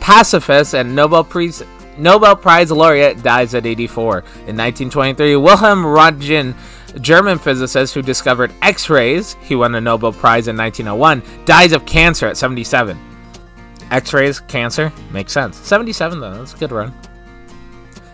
pacifist 0.00 0.74
and 0.74 0.96
Nobel 0.96 1.22
Prize, 1.22 1.62
Nobel 1.96 2.34
Prize 2.34 2.72
laureate, 2.72 3.22
dies 3.22 3.54
at 3.54 3.66
84. 3.66 4.18
In 4.48 4.56
1923, 4.56 5.36
Wilhelm 5.36 5.84
Röntgen, 5.84 6.56
German 7.00 7.38
physicist 7.38 7.94
who 7.94 8.02
discovered 8.02 8.52
X-rays, 8.62 9.36
he 9.42 9.54
won 9.54 9.76
a 9.76 9.80
Nobel 9.80 10.12
Prize 10.12 10.48
in 10.48 10.56
1901, 10.56 11.44
dies 11.44 11.70
of 11.70 11.86
cancer 11.86 12.26
at 12.26 12.36
77. 12.36 12.98
X-rays, 13.92 14.40
cancer, 14.40 14.92
makes 15.12 15.32
sense. 15.32 15.56
77 15.58 16.18
though, 16.18 16.34
that's 16.34 16.54
a 16.54 16.58
good 16.58 16.72
run. 16.72 16.88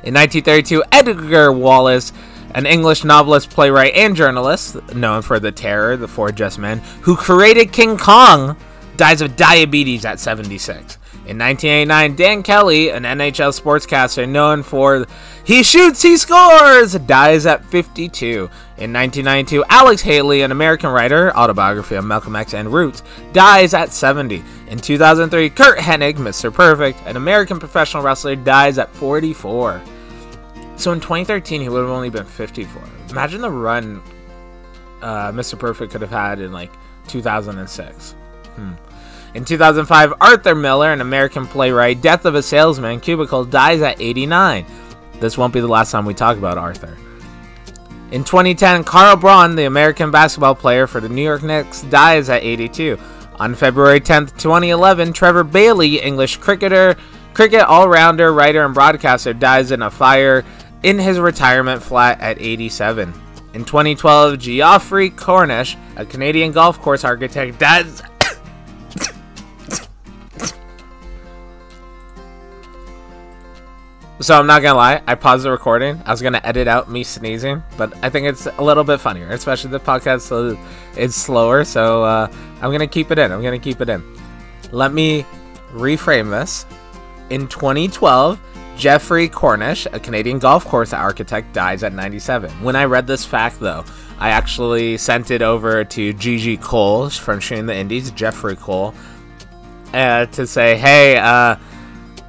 In 0.02 0.12
1932, 0.12 0.84
Edgar 0.92 1.52
Wallace, 1.52 2.12
an 2.54 2.66
English 2.66 3.04
novelist, 3.04 3.50
playwright, 3.50 3.94
and 3.94 4.16
journalist, 4.16 4.76
known 4.94 5.22
for 5.22 5.38
The 5.38 5.52
Terror, 5.52 5.96
The 5.96 6.08
Four 6.08 6.32
Just 6.32 6.58
Men, 6.58 6.78
who 7.02 7.16
created 7.16 7.72
King 7.72 7.96
Kong, 7.98 8.56
dies 8.96 9.20
of 9.20 9.36
diabetes 9.36 10.04
at 10.04 10.18
76. 10.20 10.98
In 11.28 11.36
1989, 11.36 12.16
Dan 12.16 12.42
Kelly, 12.42 12.88
an 12.88 13.02
NHL 13.02 13.52
sportscaster 13.52 14.26
known 14.26 14.62
for 14.62 15.06
He 15.44 15.62
Shoots, 15.62 16.00
He 16.00 16.16
Scores, 16.16 16.94
dies 16.94 17.44
at 17.44 17.64
52. 17.66 18.48
In 18.78 18.92
1992, 18.94 19.62
Alex 19.68 20.00
Haley, 20.00 20.40
an 20.40 20.52
American 20.52 20.88
writer, 20.88 21.36
autobiography 21.36 21.96
of 21.96 22.06
Malcolm 22.06 22.34
X 22.34 22.54
and 22.54 22.72
Roots, 22.72 23.02
dies 23.34 23.74
at 23.74 23.92
70. 23.92 24.42
In 24.68 24.78
2003, 24.78 25.50
Curt 25.50 25.78
Hennig, 25.78 26.14
Mr. 26.14 26.52
Perfect, 26.52 26.98
an 27.04 27.16
American 27.16 27.58
professional 27.58 28.02
wrestler, 28.02 28.34
dies 28.34 28.78
at 28.78 28.88
44. 28.94 29.82
So 30.78 30.92
in 30.92 31.00
2013, 31.00 31.60
he 31.60 31.68
would 31.68 31.80
have 31.80 31.90
only 31.90 32.08
been 32.08 32.24
54. 32.24 32.82
Imagine 33.10 33.40
the 33.40 33.50
run 33.50 34.00
uh, 35.02 35.32
Mr. 35.32 35.58
Perfect 35.58 35.92
could 35.92 36.00
have 36.00 36.10
had 36.10 36.40
in 36.40 36.52
like 36.52 36.70
2006. 37.08 38.12
Hmm. 38.54 38.72
In 39.34 39.44
2005, 39.44 40.14
Arthur 40.20 40.54
Miller, 40.54 40.92
an 40.92 41.00
American 41.00 41.46
playwright, 41.46 42.00
Death 42.00 42.24
of 42.24 42.34
a 42.34 42.42
Salesman, 42.42 43.00
Crucible, 43.00 43.44
dies 43.44 43.82
at 43.82 44.00
89. 44.00 44.64
This 45.20 45.36
won't 45.36 45.52
be 45.52 45.60
the 45.60 45.68
last 45.68 45.90
time 45.90 46.06
we 46.06 46.14
talk 46.14 46.38
about 46.38 46.58
Arthur. 46.58 46.96
In 48.10 48.24
2010, 48.24 48.84
Carl 48.84 49.16
Braun, 49.16 49.54
the 49.54 49.66
American 49.66 50.10
basketball 50.10 50.54
player 50.54 50.86
for 50.86 51.00
the 51.00 51.08
New 51.08 51.22
York 51.22 51.42
Knicks, 51.42 51.82
dies 51.82 52.30
at 52.30 52.42
82. 52.42 52.98
On 53.38 53.54
February 53.54 54.00
10, 54.00 54.26
2011, 54.28 55.12
Trevor 55.12 55.44
Bailey, 55.44 56.00
English 56.00 56.38
cricketer, 56.38 56.96
cricket 57.34 57.60
all-rounder, 57.60 58.32
writer, 58.32 58.64
and 58.64 58.72
broadcaster, 58.72 59.34
dies 59.34 59.72
in 59.72 59.82
a 59.82 59.90
fire 59.90 60.44
in 60.82 60.98
his 60.98 61.18
retirement 61.18 61.82
flat 61.82 62.20
at 62.20 62.40
87. 62.40 63.12
In 63.54 63.64
2012, 63.64 64.38
Geoffrey 64.38 65.10
Cornish, 65.10 65.76
a 65.96 66.04
Canadian 66.04 66.52
golf 66.52 66.80
course 66.80 67.04
architect, 67.04 67.58
dies 67.58 68.02
So 74.20 74.36
I'm 74.36 74.48
not 74.48 74.62
gonna 74.62 74.76
lie, 74.76 75.00
I 75.06 75.14
paused 75.14 75.44
the 75.44 75.50
recording. 75.52 76.02
I 76.04 76.10
was 76.10 76.20
gonna 76.20 76.40
edit 76.42 76.66
out 76.66 76.90
me 76.90 77.04
sneezing, 77.04 77.62
but 77.76 77.92
I 78.02 78.10
think 78.10 78.26
it's 78.26 78.46
a 78.46 78.62
little 78.62 78.82
bit 78.82 78.98
funnier, 78.98 79.28
especially 79.28 79.70
the 79.70 79.78
podcast 79.78 80.58
is 80.96 81.14
slower. 81.14 81.62
So 81.62 82.02
uh, 82.02 82.28
I'm 82.60 82.72
gonna 82.72 82.88
keep 82.88 83.12
it 83.12 83.18
in. 83.20 83.30
I'm 83.30 83.42
gonna 83.42 83.60
keep 83.60 83.80
it 83.80 83.88
in. 83.88 84.02
Let 84.72 84.92
me 84.92 85.24
reframe 85.72 86.30
this. 86.30 86.66
In 87.30 87.46
2012, 87.46 88.40
Geoffrey 88.78 89.28
Cornish, 89.28 89.86
a 89.92 89.98
Canadian 89.98 90.38
golf 90.38 90.64
course 90.64 90.92
architect, 90.92 91.52
dies 91.52 91.82
at 91.82 91.92
97. 91.92 92.48
When 92.62 92.76
I 92.76 92.84
read 92.84 93.08
this 93.08 93.24
fact, 93.24 93.58
though, 93.58 93.84
I 94.20 94.30
actually 94.30 94.96
sent 94.98 95.32
it 95.32 95.42
over 95.42 95.84
to 95.84 96.12
Gigi 96.12 96.56
Cole 96.56 97.10
from 97.10 97.40
Shooting 97.40 97.66
the 97.66 97.74
Indies, 97.74 98.12
Jeffrey 98.12 98.54
Cole, 98.54 98.94
uh, 99.92 100.26
to 100.26 100.46
say, 100.46 100.76
hey, 100.76 101.16
uh, 101.16 101.56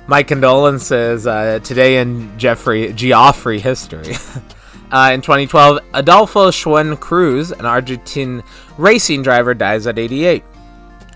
my 0.07 0.23
condolences 0.23 1.27
uh, 1.27 1.59
today 1.59 1.99
in 1.99 2.37
Jeffrey 2.39 2.93
Geoffrey 2.93 3.59
history. 3.59 4.15
uh, 4.91 5.11
in 5.13 5.21
2012, 5.21 5.79
Adolfo 5.93 6.49
Schwelm 6.49 6.99
Cruz, 6.99 7.51
an 7.51 7.67
Argentine 7.67 8.41
racing 8.79 9.21
driver, 9.21 9.53
dies 9.53 9.85
at 9.85 9.99
88. 9.99 10.43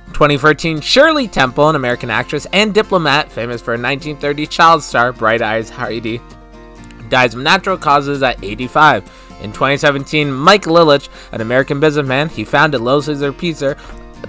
2013, 0.08 0.82
Shirley 0.82 1.28
Temple, 1.28 1.70
an 1.70 1.76
American 1.76 2.10
actress 2.10 2.46
and 2.54 2.74
diplomat 2.74 3.32
famous 3.32 3.62
for 3.62 3.72
a 3.72 3.80
1930 3.80 4.48
child 4.48 4.84
star, 4.84 5.12
Bright 5.12 5.42
Eyes 5.42 5.70
Heidi, 5.70 6.22
dies 7.10 7.34
of 7.34 7.42
natural 7.42 7.78
causes 7.78 8.22
at 8.22 8.44
85. 8.44 9.04
In 9.42 9.52
2017, 9.52 10.32
Mike 10.32 10.64
Ilitch, 10.64 11.10
an 11.32 11.42
American 11.42 11.80
businessman, 11.80 12.30
he 12.30 12.44
founded 12.44 12.82
Little 12.82 13.02
Caesar 13.02 13.34
Pizza, 13.34 13.78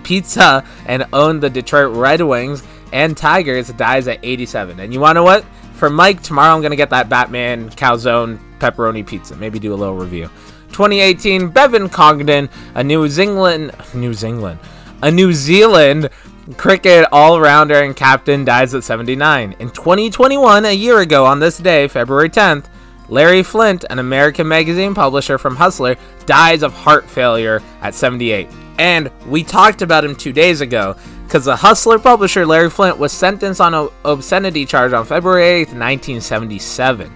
Pizza 0.02 0.64
and 0.87 1.07
owned 1.12 1.43
the 1.43 1.50
Detroit 1.50 1.95
Red 1.97 2.21
Wings 2.21 2.62
and 2.93 3.16
Tigers 3.16 3.69
dies 3.73 4.07
at 4.09 4.21
87. 4.23 4.81
And 4.81 4.93
you 4.93 5.00
want 5.00 5.16
to 5.16 5.21
know 5.21 5.25
what? 5.25 5.45
For 5.75 5.90
Mike, 5.90 6.23
tomorrow 6.23 6.54
I'm 6.54 6.61
going 6.61 6.71
to 6.71 6.76
get 6.76 6.90
that 6.90 7.09
Batman 7.09 7.71
calzone 7.71 8.38
pepperoni 8.59 9.07
pizza. 9.07 9.35
Maybe 9.37 9.59
do 9.59 9.75
a 9.75 9.76
little 9.76 9.97
review. 9.97 10.31
2018, 10.69 11.49
Bevan 11.49 11.88
Congdon, 11.88 12.49
a 12.75 12.85
New 12.85 13.09
Zealand, 13.09 13.73
New 13.95 14.14
Zealand, 14.14 14.59
a 15.04 15.11
New 15.11 15.34
Zealand 15.34 16.08
cricket 16.56 17.06
all-rounder 17.12 17.82
and 17.82 17.94
captain 17.94 18.42
dies 18.42 18.75
at 18.75 18.84
79. 18.84 19.54
In 19.58 19.68
2021, 19.68 20.64
a 20.64 20.73
year 20.73 21.00
ago 21.00 21.26
on 21.26 21.38
this 21.38 21.58
day, 21.58 21.88
February 21.88 22.30
10th, 22.30 22.64
Larry 23.11 23.42
Flynt, 23.42 23.84
an 23.90 23.99
American 23.99 24.49
magazine 24.49 24.94
publisher 24.94 25.37
from 25.37 25.56
Hustler, 25.56 25.96
dies 26.25 26.62
of 26.62 26.73
heart 26.73 27.08
failure 27.08 27.62
at 27.82 27.94
78. 27.94 28.49
And 28.78 29.11
we 29.26 29.44
talked 29.44 29.82
about 29.82 30.06
him 30.06 30.16
two 30.16 30.32
days 30.32 30.62
ago 30.62 30.96
because 31.25 31.44
the 31.44 31.56
Hustler 31.56 31.99
publisher 31.99 32.46
Larry 32.46 32.70
Flynt 32.70 32.96
was 32.96 33.12
sentenced 33.12 33.61
on 33.61 33.75
an 33.75 33.90
obscenity 34.06 34.64
charge 34.64 34.94
on 34.94 35.04
February 35.04 35.64
8th, 35.66 35.76
1977. 35.78 37.12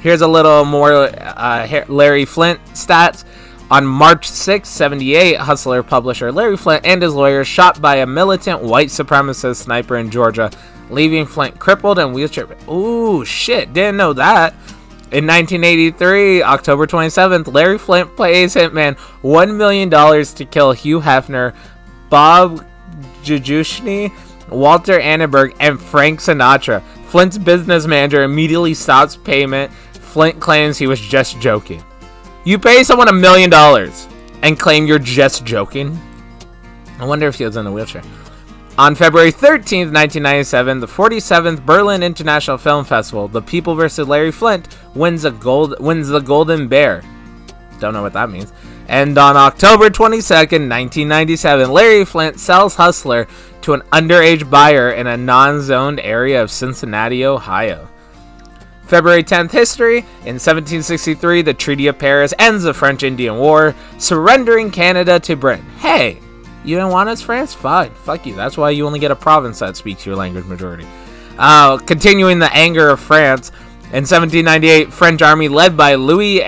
Here's 0.00 0.22
a 0.22 0.28
little 0.28 0.64
more 0.64 1.10
uh, 1.20 1.84
Larry 1.88 2.24
Flynt 2.24 2.64
stats. 2.68 3.24
On 3.70 3.86
March 3.86 4.28
6, 4.28 4.68
78, 4.68 5.36
Hustler 5.36 5.84
publisher 5.84 6.32
Larry 6.32 6.56
Flynt 6.56 6.84
and 6.84 7.00
his 7.00 7.14
lawyer 7.14 7.44
shot 7.44 7.80
by 7.80 7.96
a 7.96 8.06
militant 8.06 8.60
white 8.60 8.88
supremacist 8.88 9.62
sniper 9.62 9.96
in 9.96 10.10
Georgia, 10.10 10.50
leaving 10.90 11.24
Flynt 11.24 11.56
crippled 11.60 12.00
and 12.00 12.12
wheelchair. 12.12 12.48
Ooh, 12.68 13.24
shit, 13.24 13.72
didn't 13.72 13.96
know 13.96 14.12
that. 14.12 14.54
In 15.12 15.24
1983, 15.24 16.42
October 16.42 16.88
27th, 16.88 17.52
Larry 17.52 17.78
Flynt 17.78 18.16
pays 18.16 18.56
Hitman 18.56 18.96
$1 19.22 19.56
million 19.56 19.88
to 19.88 20.44
kill 20.44 20.72
Hugh 20.72 21.00
Hefner, 21.00 21.54
Bob 22.08 22.66
Jujushny, 23.22 24.12
Walter 24.48 24.98
Annenberg, 24.98 25.54
and 25.60 25.80
Frank 25.80 26.18
Sinatra. 26.18 26.82
Flynt's 27.06 27.38
business 27.38 27.86
manager 27.86 28.24
immediately 28.24 28.74
stops 28.74 29.16
payment. 29.16 29.72
Flynt 29.92 30.40
claims 30.40 30.76
he 30.76 30.88
was 30.88 31.00
just 31.00 31.40
joking. 31.40 31.84
You 32.42 32.58
pay 32.58 32.82
someone 32.84 33.08
a 33.08 33.12
million 33.12 33.50
dollars 33.50 34.08
and 34.42 34.58
claim 34.58 34.86
you're 34.86 34.98
just 34.98 35.44
joking? 35.44 35.98
I 36.98 37.04
wonder 37.04 37.28
if 37.28 37.36
he 37.36 37.44
was 37.44 37.56
in 37.56 37.66
a 37.66 37.72
wheelchair. 37.72 38.02
On 38.78 38.94
February 38.94 39.30
13th, 39.30 39.92
1997, 39.92 40.80
the 40.80 40.86
47th 40.86 41.66
Berlin 41.66 42.02
International 42.02 42.56
Film 42.56 42.86
Festival, 42.86 43.28
The 43.28 43.42
People 43.42 43.74
vs. 43.74 44.08
Larry 44.08 44.32
Flynt 44.32 44.74
wins 44.94 45.26
a 45.26 45.30
gold 45.30 45.78
wins 45.80 46.08
the 46.08 46.20
Golden 46.20 46.66
Bear. 46.66 47.02
Don't 47.78 47.92
know 47.92 48.00
what 48.00 48.14
that 48.14 48.30
means. 48.30 48.54
And 48.88 49.18
on 49.18 49.36
October 49.36 49.90
22nd, 49.90 50.68
1997, 50.68 51.70
Larry 51.70 52.04
Flynt 52.06 52.38
sells 52.38 52.74
Hustler 52.74 53.28
to 53.60 53.74
an 53.74 53.82
underage 53.92 54.48
buyer 54.48 54.92
in 54.92 55.06
a 55.06 55.16
non 55.16 55.60
zoned 55.60 56.00
area 56.00 56.42
of 56.42 56.50
Cincinnati, 56.50 57.26
Ohio. 57.26 57.86
February 58.90 59.22
10th 59.22 59.52
history. 59.52 59.98
In 60.26 60.36
1763, 60.36 61.42
the 61.42 61.54
Treaty 61.54 61.86
of 61.86 61.96
Paris 61.96 62.34
ends 62.40 62.64
the 62.64 62.74
French 62.74 63.04
Indian 63.04 63.38
War, 63.38 63.74
surrendering 63.98 64.72
Canada 64.72 65.20
to 65.20 65.36
Britain. 65.36 65.64
Hey, 65.78 66.18
you 66.64 66.76
don't 66.76 66.90
want 66.90 67.08
us, 67.08 67.22
France? 67.22 67.54
Fine. 67.54 67.92
Fuck 67.92 68.26
you. 68.26 68.34
That's 68.34 68.58
why 68.58 68.70
you 68.70 68.84
only 68.84 68.98
get 68.98 69.12
a 69.12 69.16
province 69.16 69.60
that 69.60 69.76
speaks 69.76 70.04
your 70.04 70.16
language 70.16 70.44
majority. 70.46 70.86
Uh, 71.38 71.78
continuing 71.78 72.40
the 72.40 72.52
anger 72.52 72.88
of 72.88 72.98
France, 72.98 73.50
in 73.92 74.02
1798, 74.02 74.92
French 74.92 75.22
army 75.22 75.46
led 75.46 75.76
by 75.76 75.94
Louis 75.94 76.42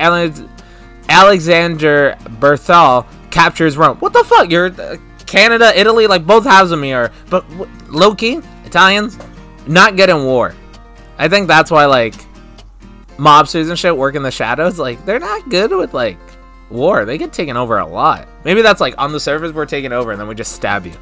Alexander 1.09 2.17
Berthal 2.41 3.07
captures 3.31 3.77
Rome. 3.77 3.99
What 3.99 4.13
the 4.13 4.25
fuck? 4.25 4.51
You're 4.51 4.67
uh, 4.67 4.97
Canada, 5.27 5.73
Italy, 5.79 6.09
like 6.09 6.27
both 6.27 6.45
halves 6.45 6.73
of 6.73 6.81
me 6.81 6.93
are, 6.93 7.13
but 7.31 7.49
Loki, 7.89 8.41
Italians, 8.65 9.17
not 9.69 9.97
good 9.97 10.11
in 10.11 10.25
war. 10.25 10.55
I 11.19 11.29
think 11.29 11.47
that's 11.47 11.71
why 11.71 11.87
like 11.87 12.15
mobsters 13.17 13.69
and 13.69 13.79
shit 13.79 13.97
work 13.97 14.15
in 14.15 14.23
the 14.23 14.31
shadows. 14.31 14.79
Like 14.79 15.05
they're 15.05 15.19
not 15.19 15.49
good 15.49 15.71
with 15.73 15.95
like 15.95 16.19
war. 16.71 17.05
They 17.05 17.19
get 17.19 17.33
taken 17.33 17.57
over 17.57 17.79
a 17.79 17.87
lot. 17.87 18.29
Maybe 18.45 18.63
that's 18.63 18.81
like 18.81 18.95
on 18.99 19.13
the 19.13 19.21
surface 19.21 19.53
we're 19.53 19.67
taken 19.67 19.93
over 19.93 20.13
and 20.13 20.21
then 20.21 20.29
we 20.29 20.35
just 20.35 20.53
stab 20.53 20.87
you. 20.87 20.93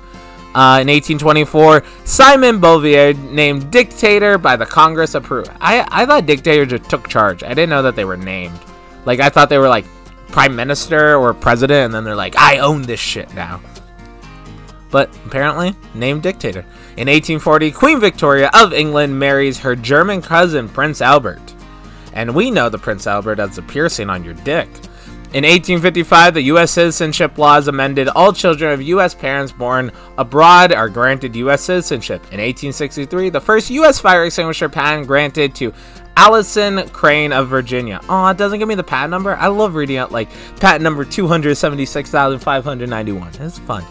Uh, 0.52 0.82
in 0.82 0.88
1824, 0.88 1.84
Simon 2.04 2.58
Bolivar 2.58 3.12
named 3.30 3.70
dictator 3.70 4.36
by 4.36 4.56
the 4.56 4.66
Congress 4.66 5.14
approved. 5.14 5.50
I 5.60 5.86
I 5.88 6.06
thought 6.06 6.26
dictator 6.26 6.66
just 6.66 6.90
took 6.90 7.08
charge. 7.08 7.44
I 7.44 7.50
didn't 7.50 7.70
know 7.70 7.82
that 7.82 7.94
they 7.94 8.04
were 8.04 8.16
named. 8.16 8.58
Like 9.04 9.20
I 9.20 9.28
thought 9.28 9.48
they 9.48 9.58
were 9.58 9.68
like 9.68 9.84
prime 10.28 10.56
minister 10.56 11.16
or 11.16 11.34
president, 11.34 11.86
and 11.86 11.94
then 11.94 12.04
they're 12.04 12.16
like, 12.16 12.36
I 12.36 12.58
own 12.58 12.82
this 12.82 13.00
shit 13.00 13.32
now. 13.34 13.60
but 14.90 15.08
apparently 15.24 15.74
named 15.94 16.22
dictator. 16.24 16.60
In 16.96 17.06
1840, 17.06 17.70
Queen 17.70 18.00
Victoria 18.00 18.50
of 18.52 18.72
England 18.72 19.16
marries 19.16 19.58
her 19.60 19.76
German 19.76 20.20
cousin, 20.20 20.68
Prince 20.68 21.00
Albert. 21.00 21.54
And 22.12 22.34
we 22.34 22.50
know 22.50 22.68
the 22.68 22.78
Prince 22.78 23.06
Albert 23.06 23.38
as 23.38 23.56
the 23.56 23.62
piercing 23.62 24.10
on 24.10 24.24
your 24.24 24.34
dick. 24.34 24.68
In 25.32 25.44
1855, 25.44 26.34
the 26.34 26.42
U.S. 26.42 26.72
citizenship 26.72 27.38
laws 27.38 27.68
amended. 27.68 28.08
All 28.08 28.32
children 28.32 28.72
of 28.72 28.82
U.S. 28.82 29.14
parents 29.14 29.52
born 29.52 29.92
abroad 30.18 30.72
are 30.72 30.88
granted 30.88 31.36
U.S. 31.36 31.62
citizenship. 31.62 32.20
In 32.32 32.40
1863, 32.40 33.30
the 33.30 33.40
first 33.40 33.70
U.S. 33.70 34.00
fire 34.00 34.24
extinguisher 34.24 34.68
patent 34.68 35.06
granted 35.06 35.54
to 35.54 35.72
Allison 36.16 36.88
Crane 36.88 37.32
of 37.32 37.46
Virginia. 37.46 38.00
Oh, 38.08 38.26
it 38.26 38.38
doesn't 38.38 38.58
give 38.58 38.66
me 38.66 38.74
the 38.74 38.82
patent 38.82 39.12
number. 39.12 39.36
I 39.36 39.46
love 39.46 39.76
reading 39.76 39.98
out 39.98 40.10
like 40.10 40.28
patent 40.58 40.82
number 40.82 41.04
276,591. 41.04 43.32
It's 43.38 43.60
fun. 43.60 43.84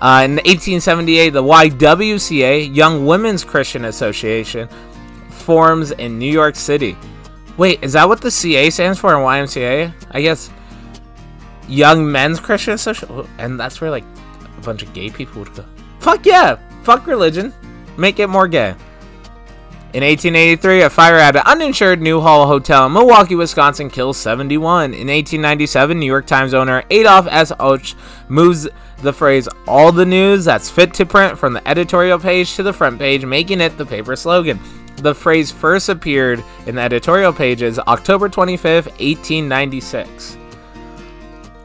Uh, 0.00 0.22
in 0.24 0.32
1878, 0.32 1.30
the 1.30 1.42
YWCA, 1.42 2.74
Young 2.74 3.06
Women's 3.06 3.44
Christian 3.44 3.84
Association, 3.84 4.68
forms 5.28 5.92
in 5.92 6.18
New 6.18 6.32
York 6.32 6.56
City. 6.56 6.96
Wait, 7.56 7.82
is 7.82 7.92
that 7.92 8.08
what 8.08 8.20
the 8.20 8.30
CA 8.30 8.70
stands 8.70 8.98
for 8.98 9.12
in 9.14 9.20
YMCA? 9.20 9.92
I 10.10 10.20
guess 10.22 10.50
Young 11.68 12.10
Men's 12.10 12.40
Christian 12.40 12.74
Association, 12.74 13.28
and 13.38 13.58
that's 13.58 13.80
where 13.80 13.90
like 13.90 14.04
a 14.56 14.60
bunch 14.62 14.82
of 14.82 14.92
gay 14.92 15.10
people 15.10 15.42
would 15.42 15.54
go. 15.54 15.64
Fuck 16.00 16.26
yeah! 16.26 16.58
Fuck 16.82 17.06
religion. 17.06 17.52
Make 17.96 18.18
it 18.18 18.28
more 18.28 18.48
gay. 18.48 18.74
In 19.92 20.04
1883, 20.04 20.82
a 20.82 20.90
fire 20.90 21.16
at 21.16 21.34
an 21.34 21.42
uninsured 21.46 22.00
Newhall 22.00 22.46
Hotel 22.46 22.86
in 22.86 22.92
Milwaukee, 22.92 23.34
Wisconsin 23.34 23.90
kills 23.90 24.16
71. 24.18 24.94
In 24.94 25.08
1897, 25.08 25.98
New 25.98 26.06
York 26.06 26.26
Times 26.26 26.54
owner 26.54 26.84
Adolph 26.90 27.26
S. 27.28 27.50
Och 27.58 27.94
moves 28.28 28.68
the 29.02 29.12
phrase 29.12 29.48
all 29.66 29.90
the 29.90 30.06
news 30.06 30.44
that's 30.44 30.70
fit 30.70 30.94
to 30.94 31.04
print 31.04 31.36
from 31.36 31.54
the 31.54 31.68
editorial 31.68 32.20
page 32.20 32.54
to 32.54 32.62
the 32.62 32.72
front 32.72 33.00
page, 33.00 33.24
making 33.24 33.60
it 33.60 33.76
the 33.78 33.84
paper 33.84 34.14
slogan. 34.14 34.60
The 35.00 35.14
phrase 35.14 35.50
first 35.50 35.88
appeared 35.88 36.44
in 36.66 36.74
the 36.74 36.82
editorial 36.82 37.32
pages 37.32 37.78
October 37.78 38.28
25th, 38.28 38.86
1896. 39.00 40.34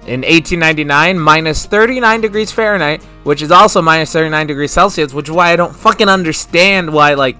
In 0.07 0.21
1899, 0.21 1.19
minus 1.19 1.65
39 1.65 2.21
degrees 2.21 2.51
Fahrenheit, 2.51 3.03
which 3.23 3.41
is 3.41 3.51
also 3.51 3.81
minus 3.81 4.13
39 4.13 4.47
degrees 4.47 4.71
Celsius, 4.71 5.13
which 5.13 5.27
is 5.27 5.35
why 5.35 5.51
I 5.51 5.55
don't 5.55 5.75
fucking 5.75 6.07
understand 6.07 6.93
why, 6.93 7.15
like, 7.15 7.37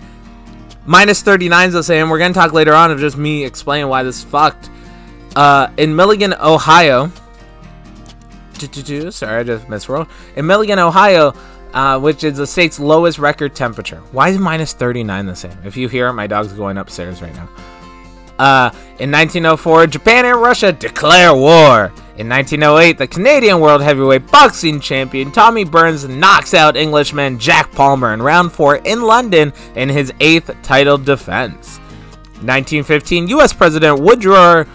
minus 0.85 1.21
39 1.21 1.69
is 1.69 1.73
the 1.75 1.83
same. 1.83 2.09
We're 2.09 2.17
going 2.17 2.33
to 2.33 2.39
talk 2.39 2.53
later 2.53 2.73
on 2.73 2.91
of 2.91 2.99
just 2.99 3.17
me 3.17 3.45
explaining 3.45 3.87
why 3.87 4.03
this 4.03 4.23
fucked. 4.23 4.69
Uh, 5.35 5.69
in 5.77 5.95
Milligan, 5.95 6.33
Ohio, 6.33 7.11
sorry, 8.57 9.39
I 9.39 9.43
just 9.43 9.67
misrolled. 9.67 10.09
In 10.35 10.47
Milligan, 10.47 10.79
Ohio, 10.79 11.33
uh, 11.75 11.99
which 11.99 12.23
is 12.23 12.37
the 12.37 12.47
state's 12.47 12.79
lowest 12.79 13.19
record 13.19 13.53
temperature. 13.53 13.97
Why 14.11 14.29
is 14.29 14.39
minus 14.39 14.73
39 14.73 15.25
the 15.25 15.35
same? 15.35 15.57
If 15.63 15.75
you 15.77 15.89
hear 15.89 16.07
it, 16.07 16.13
my 16.13 16.25
dog's 16.25 16.53
going 16.53 16.77
upstairs 16.77 17.21
right 17.21 17.35
now. 17.35 17.49
Uh, 18.39 18.69
in 18.99 19.11
1904, 19.11 19.87
Japan 19.87 20.25
and 20.25 20.41
Russia 20.41 20.71
declare 20.71 21.33
war. 21.33 21.91
In 22.17 22.29
1908, 22.29 22.97
the 22.97 23.07
Canadian 23.07 23.59
World 23.59 23.81
Heavyweight 23.81 24.31
Boxing 24.31 24.79
Champion 24.79 25.33
Tommy 25.33 25.65
Burns 25.65 26.07
knocks 26.07 26.53
out 26.53 26.77
Englishman 26.77 27.37
Jack 27.39 27.71
Palmer 27.73 28.13
in 28.13 28.21
round 28.21 28.53
4 28.53 28.77
in 28.77 29.01
London 29.01 29.51
in 29.75 29.89
his 29.89 30.13
eighth 30.21 30.55
title 30.63 30.97
defense. 30.97 31.77
1915, 32.41 33.27
U.S. 33.29 33.51
President 33.51 33.99
Woodrow 33.99 34.65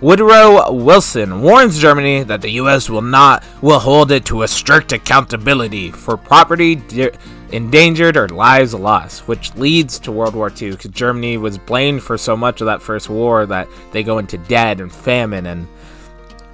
Woodrow 0.00 0.72
Wilson 0.72 1.42
warns 1.42 1.78
Germany 1.78 2.22
that 2.22 2.40
the 2.40 2.52
U.S. 2.52 2.88
will 2.88 3.02
not 3.02 3.44
will 3.60 3.78
hold 3.78 4.10
it 4.10 4.24
to 4.26 4.42
a 4.42 4.48
strict 4.48 4.92
accountability 4.92 5.90
for 5.90 6.16
property 6.16 6.76
de- 6.76 7.12
endangered 7.52 8.16
or 8.16 8.26
lives 8.28 8.72
lost, 8.72 9.28
which 9.28 9.54
leads 9.56 9.98
to 9.98 10.10
World 10.10 10.34
War 10.34 10.50
II 10.50 10.70
because 10.70 10.90
Germany 10.92 11.36
was 11.36 11.58
blamed 11.58 12.02
for 12.02 12.16
so 12.16 12.34
much 12.34 12.62
of 12.62 12.66
that 12.66 12.80
first 12.80 13.10
war 13.10 13.44
that 13.44 13.68
they 13.92 14.02
go 14.02 14.16
into 14.16 14.38
debt 14.38 14.80
and 14.80 14.90
famine 14.90 15.44
and 15.44 15.68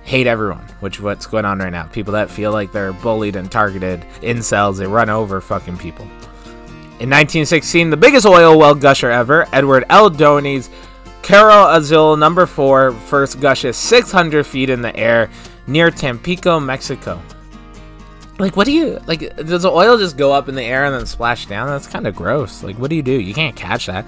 hate 0.03 0.27
everyone, 0.27 0.67
which 0.81 0.97
is 0.97 1.03
what's 1.03 1.27
going 1.27 1.45
on 1.45 1.61
right 1.61 1.71
now. 1.71 1.85
People 1.85 2.15
that 2.15 2.29
feel 2.29 2.51
like 2.51 2.73
they're 2.73 2.93
bullied 2.93 3.37
and 3.37 3.51
targeted, 3.51 4.01
incels, 4.23 4.79
they 4.79 4.87
run 4.87 5.09
over 5.09 5.41
fucking 5.41 5.79
people. 5.79 6.05
In 6.99 7.11
1916, 7.11 7.91
the 7.91 7.97
biggest 7.97 8.27
oil 8.27 8.59
well 8.59 8.75
gusher 8.75 9.11
ever, 9.11 9.47
Edward 9.53 9.85
L. 9.89 10.11
Doheny's 10.11 10.69
Cerro 11.27 11.67
Azul 11.71 12.17
number 12.17 12.47
four, 12.47 12.93
first 12.93 13.41
gushes 13.41 13.77
600 13.77 14.47
feet 14.47 14.71
in 14.71 14.81
the 14.81 14.95
air 14.95 15.29
near 15.67 15.91
Tampico, 15.91 16.61
Mexico. 16.61 17.21
Like, 18.39 18.57
what 18.57 18.65
do 18.65 18.73
you, 18.73 19.01
like, 19.09 19.35
does 19.35 19.63
the 19.63 19.71
oil 19.71 19.99
just 19.99 20.17
go 20.17 20.33
up 20.33 20.49
in 20.49 20.55
the 20.55 20.63
air 20.63 20.85
and 20.85 20.95
then 20.95 21.05
splash 21.05 21.47
down? 21.47 21.67
That's 21.67 21.89
kind 21.89 22.07
of 22.07 22.15
gross. 22.15 22.63
Like, 22.63 22.79
what 22.79 22.91
do 22.91 22.97
you 22.97 23.03
do? 23.03 23.21
You 23.21 23.35
can't 23.35 23.57
catch 23.57 23.87
that. 23.87 24.05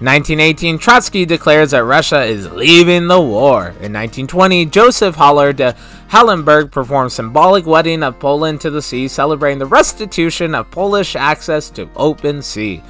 1918, 0.00 0.78
Trotsky 0.78 1.26
declares 1.26 1.72
that 1.72 1.84
Russia 1.84 2.24
is 2.24 2.50
leaving 2.50 3.06
the 3.06 3.20
war. 3.20 3.66
In 3.66 3.92
1920, 3.92 4.64
Joseph 4.66 5.14
Haller 5.14 5.52
de 5.52 5.76
Hallenberg 6.08 6.72
performs 6.72 7.12
symbolic 7.12 7.66
wedding 7.66 8.02
of 8.02 8.18
Poland 8.18 8.62
to 8.62 8.70
the 8.70 8.80
sea, 8.80 9.08
celebrating 9.08 9.58
the 9.58 9.66
restitution 9.66 10.54
of 10.54 10.70
Polish 10.70 11.16
access 11.16 11.68
to 11.68 11.86
open 11.96 12.40
sea. 12.40 12.82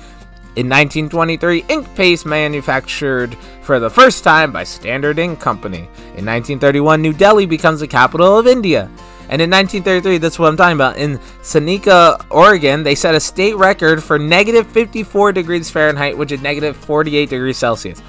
In 0.54 0.68
1923, 0.68 1.64
ink 1.70 1.94
paste 1.94 2.26
manufactured 2.26 3.34
for 3.62 3.80
the 3.80 3.88
first 3.88 4.22
time 4.22 4.52
by 4.52 4.64
Standard 4.64 5.18
Ink 5.18 5.40
Company. 5.40 5.88
In 6.14 6.26
1931, 6.26 7.00
New 7.00 7.14
Delhi 7.14 7.46
becomes 7.46 7.80
the 7.80 7.88
capital 7.88 8.38
of 8.38 8.46
India. 8.46 8.90
And 9.30 9.40
in 9.40 9.48
1933, 9.48 10.18
that's 10.18 10.38
what 10.38 10.48
I'm 10.48 10.58
talking 10.58 10.76
about, 10.76 10.98
in 10.98 11.18
Seneca, 11.40 12.22
Oregon, 12.28 12.82
they 12.82 12.94
set 12.94 13.14
a 13.14 13.20
state 13.20 13.56
record 13.56 14.04
for 14.04 14.18
negative 14.18 14.66
54 14.66 15.32
degrees 15.32 15.70
Fahrenheit, 15.70 16.18
which 16.18 16.32
is 16.32 16.42
negative 16.42 16.76
48 16.76 17.30
degrees 17.30 17.56
Celsius. 17.56 18.00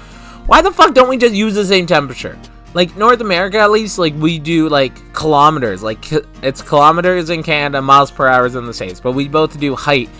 Why 0.44 0.60
the 0.60 0.70
fuck 0.70 0.92
don't 0.92 1.08
we 1.08 1.16
just 1.16 1.34
use 1.34 1.54
the 1.54 1.64
same 1.64 1.86
temperature? 1.86 2.38
Like 2.74 2.94
North 2.94 3.22
America, 3.22 3.58
at 3.58 3.70
least, 3.70 3.98
like 3.98 4.12
we 4.16 4.38
do 4.38 4.68
like 4.68 5.14
kilometers. 5.14 5.82
Like 5.82 6.04
it's 6.42 6.60
kilometers 6.60 7.30
in 7.30 7.42
Canada, 7.42 7.80
miles 7.80 8.10
per 8.10 8.26
hour 8.26 8.46
in 8.46 8.66
the 8.66 8.74
States, 8.74 9.00
but 9.00 9.12
we 9.12 9.28
both 9.28 9.58
do 9.58 9.74
height 9.74 10.10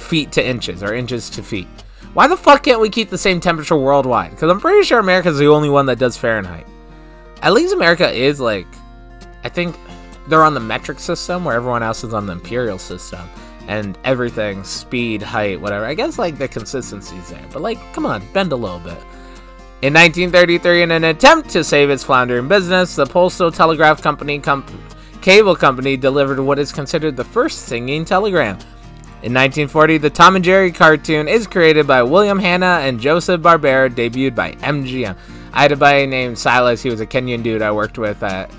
feet 0.00 0.32
to 0.32 0.46
inches 0.46 0.82
or 0.82 0.94
inches 0.94 1.30
to 1.30 1.42
feet. 1.42 1.68
Why 2.14 2.28
the 2.28 2.36
fuck 2.36 2.62
can't 2.62 2.80
we 2.80 2.90
keep 2.90 3.10
the 3.10 3.18
same 3.18 3.40
temperature 3.40 3.76
worldwide? 3.76 4.30
Because 4.30 4.50
I'm 4.50 4.60
pretty 4.60 4.84
sure 4.84 4.98
America's 4.98 5.38
the 5.38 5.48
only 5.48 5.68
one 5.68 5.86
that 5.86 5.98
does 5.98 6.16
Fahrenheit. 6.16 6.66
At 7.42 7.52
least 7.52 7.74
America 7.74 8.10
is 8.10 8.38
like, 8.38 8.66
I 9.42 9.48
think 9.48 9.76
they're 10.28 10.44
on 10.44 10.54
the 10.54 10.60
metric 10.60 11.00
system 11.00 11.44
where 11.44 11.56
everyone 11.56 11.82
else 11.82 12.04
is 12.04 12.14
on 12.14 12.26
the 12.26 12.32
imperial 12.32 12.78
system. 12.78 13.28
And 13.66 13.98
everything, 14.04 14.62
speed, 14.62 15.22
height, 15.22 15.60
whatever. 15.60 15.86
I 15.86 15.94
guess 15.94 16.18
like 16.18 16.38
the 16.38 16.48
consistency's 16.48 17.30
there. 17.30 17.46
But 17.52 17.62
like, 17.62 17.78
come 17.94 18.06
on, 18.06 18.22
bend 18.32 18.52
a 18.52 18.56
little 18.56 18.78
bit. 18.78 18.98
In 19.82 19.92
1933, 19.92 20.82
in 20.82 20.90
an 20.92 21.04
attempt 21.04 21.50
to 21.50 21.64
save 21.64 21.90
its 21.90 22.04
floundering 22.04 22.46
business, 22.46 22.94
the 22.94 23.06
Postal 23.06 23.50
Telegraph 23.50 24.00
Company 24.02 24.38
comp- 24.38 24.70
cable 25.20 25.56
company 25.56 25.96
delivered 25.96 26.38
what 26.38 26.58
is 26.58 26.72
considered 26.72 27.16
the 27.16 27.24
first 27.24 27.60
singing 27.60 28.04
telegram. 28.04 28.58
In 29.24 29.32
1940, 29.32 29.96
the 29.96 30.10
Tom 30.10 30.36
and 30.36 30.44
Jerry 30.44 30.70
cartoon 30.70 31.28
is 31.28 31.46
created 31.46 31.86
by 31.86 32.02
William 32.02 32.38
Hanna 32.38 32.80
and 32.82 33.00
Joseph 33.00 33.40
Barbera, 33.40 33.88
debuted 33.88 34.34
by 34.34 34.52
MGM. 34.52 35.16
I 35.50 35.62
had 35.62 35.72
a 35.72 35.76
buddy 35.76 36.04
named 36.04 36.38
Silas. 36.38 36.82
He 36.82 36.90
was 36.90 37.00
a 37.00 37.06
Kenyan 37.06 37.42
dude 37.42 37.62
I 37.62 37.72
worked 37.72 37.96
with 37.96 38.22
at, 38.22 38.50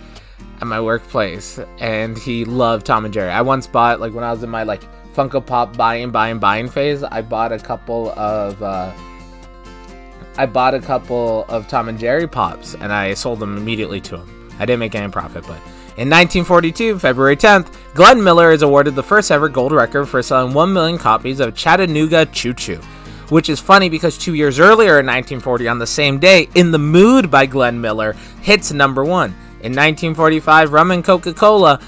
at 0.60 0.66
my 0.66 0.82
workplace, 0.82 1.60
and 1.78 2.18
he 2.18 2.46
loved 2.46 2.84
Tom 2.84 3.06
and 3.06 3.14
Jerry. 3.14 3.30
I 3.30 3.42
once 3.42 3.68
bought, 3.68 4.00
like, 4.00 4.16
when 4.16 4.24
I 4.24 4.32
was 4.32 4.42
in 4.42 4.50
my, 4.50 4.64
like, 4.64 4.82
Funko 5.14 5.46
Pop 5.46 5.78
buying, 5.78 6.10
buying, 6.10 6.40
buying 6.40 6.68
phase, 6.68 7.04
I 7.04 7.22
bought 7.22 7.52
a 7.52 7.60
couple 7.60 8.10
of, 8.18 8.60
uh, 8.64 8.92
I 10.40 10.48
bought 10.48 10.74
a 10.74 10.80
couple 10.80 11.46
of 11.48 11.68
Tom 11.68 11.90
and 11.90 12.00
Jerry 12.00 12.28
pops, 12.28 12.74
and 12.74 12.92
I 12.92 13.14
sold 13.14 13.40
them 13.40 13.56
immediately 13.56 14.02
to 14.02 14.18
him. 14.18 14.50
I 14.58 14.66
didn't 14.66 14.80
make 14.80 14.96
any 14.96 15.12
profit, 15.12 15.46
but 15.46 15.60
in 15.98 16.10
1942, 16.10 17.00
February 17.00 17.38
10th, 17.38 17.74
Glenn 17.94 18.22
Miller 18.22 18.52
is 18.52 18.64
awarded 18.64 18.96
the 18.96 19.04
first 19.04 19.32
ever 19.32 19.48
gold 19.48 19.72
record 19.72 20.08
for 20.08 20.22
selling 20.22 20.54
1 20.54 20.74
million 20.74 20.98
copies 20.98 21.40
of 21.40 21.56
Chattanooga 21.56 22.26
Choo 22.26 22.54
Choo. 22.54 22.82
Which 23.30 23.48
is 23.48 23.62
funny 23.62 23.88
because 23.88 24.18
two 24.18 24.34
years 24.34 24.60
earlier 24.60 25.00
in 25.00 25.06
1940, 25.06 25.70
on 25.70 25.80
the 25.80 25.88
same 25.88 26.20
day, 26.20 26.50
In 26.54 26.72
the 26.72 26.78
Mood 26.78 27.32
by 27.32 27.46
Glenn 27.46 27.80
Miller 27.80 28.14
hits 28.42 28.74
number 28.74 29.06
one. 29.06 29.32
In 29.62 29.72
1945, 29.72 30.74
Rum 30.74 30.92
and 30.92 31.04
Coca 31.04 31.34
Cola 31.34 31.80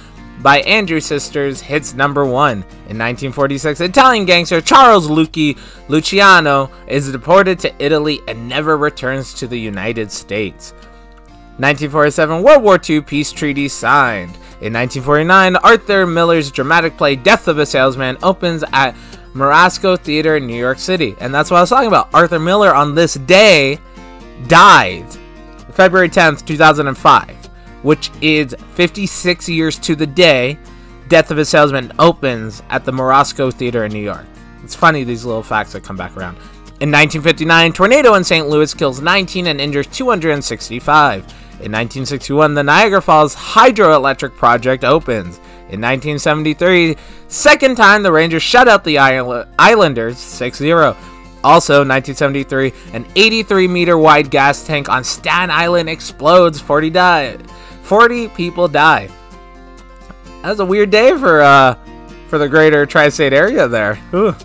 by 0.41 0.61
Andrew 0.61 0.99
Sisters 0.99 1.59
hits 1.59 1.93
number 1.93 2.25
one. 2.25 2.63
In 2.89 2.97
1946, 2.97 3.81
Italian 3.81 4.25
gangster 4.25 4.61
Charles 4.61 5.09
Lucky 5.09 5.57
Luciano 5.89 6.71
is 6.87 7.11
deported 7.11 7.59
to 7.59 7.83
Italy 7.83 8.21
and 8.27 8.47
never 8.47 8.77
returns 8.77 9.33
to 9.35 9.47
the 9.47 9.59
United 9.59 10.11
States. 10.11 10.73
1947 11.59 12.43
World 12.43 12.61
War 12.61 12.79
II 12.87 13.01
peace 13.01 13.31
treaty 13.31 13.67
signed. 13.67 14.35
In 14.61 14.73
1949, 14.73 15.55
Arthur 15.57 16.05
Miller's 16.05 16.51
dramatic 16.51 16.97
play 16.97 17.15
Death 17.15 17.47
of 17.47 17.57
a 17.57 17.65
Salesman 17.65 18.17
opens 18.21 18.63
at 18.73 18.95
Morosco 19.33 19.95
Theater 19.95 20.37
in 20.37 20.45
New 20.45 20.55
York 20.55 20.77
City. 20.77 21.15
And 21.19 21.33
that's 21.33 21.49
what 21.49 21.57
I 21.57 21.61
was 21.61 21.69
talking 21.69 21.87
about. 21.87 22.13
Arthur 22.13 22.39
Miller 22.39 22.75
on 22.75 22.93
this 22.93 23.15
day 23.15 23.79
died 24.47 25.05
February 25.71 26.09
10th, 26.09 26.45
2005, 26.45 27.45
which 27.83 28.11
is 28.21 28.55
56 28.75 29.49
years 29.49 29.79
to 29.79 29.95
the 29.95 30.07
day 30.07 30.57
Death 31.07 31.31
of 31.31 31.37
a 31.37 31.45
Salesman 31.45 31.91
opens 31.99 32.61
at 32.69 32.83
the 32.83 32.91
Morosco 32.91 33.49
Theater 33.49 33.85
in 33.85 33.93
New 33.93 34.03
York. 34.03 34.25
It's 34.63 34.75
funny 34.75 35.03
these 35.03 35.23
little 35.23 35.43
facts 35.43 35.73
that 35.73 35.83
come 35.83 35.95
back 35.95 36.15
around. 36.17 36.35
In 36.79 36.91
1959, 36.91 37.73
tornado 37.73 38.13
in 38.15 38.23
St. 38.23 38.47
Louis 38.47 38.73
kills 38.73 39.01
19 39.01 39.47
and 39.47 39.59
injures 39.61 39.87
265. 39.87 41.46
In 41.59 41.71
1961, 41.71 42.53
the 42.53 42.63
Niagara 42.63 43.01
Falls 43.01 43.35
hydroelectric 43.35 44.35
project 44.35 44.83
opens. 44.83 45.37
In 45.69 45.81
1973, 45.81 46.95
second 47.27 47.75
time 47.75 48.03
the 48.03 48.11
Rangers 48.11 48.43
shut 48.43 48.67
out 48.67 48.83
the 48.83 48.99
Islanders 48.99 50.17
6-0. 50.17 50.95
Also, 51.43 51.85
1973, 51.85 52.73
an 52.93 53.07
83 53.15 53.67
meter 53.67 53.97
wide 53.97 54.29
gas 54.29 54.65
tank 54.65 54.87
on 54.87 55.03
Staten 55.03 55.49
Island 55.49 55.89
explodes. 55.89 56.59
40 56.59 56.89
die. 56.91 57.37
40 57.83 58.27
people 58.29 58.67
die. 58.67 59.09
That 60.41 60.49
was 60.49 60.59
a 60.59 60.65
weird 60.65 60.91
day 60.91 61.11
for 61.17 61.41
uh 61.41 61.75
for 62.27 62.37
the 62.37 62.47
greater 62.47 62.85
tri-state 62.85 63.33
area 63.33 63.67
there. 63.67 63.99
Ooh. 64.13 64.35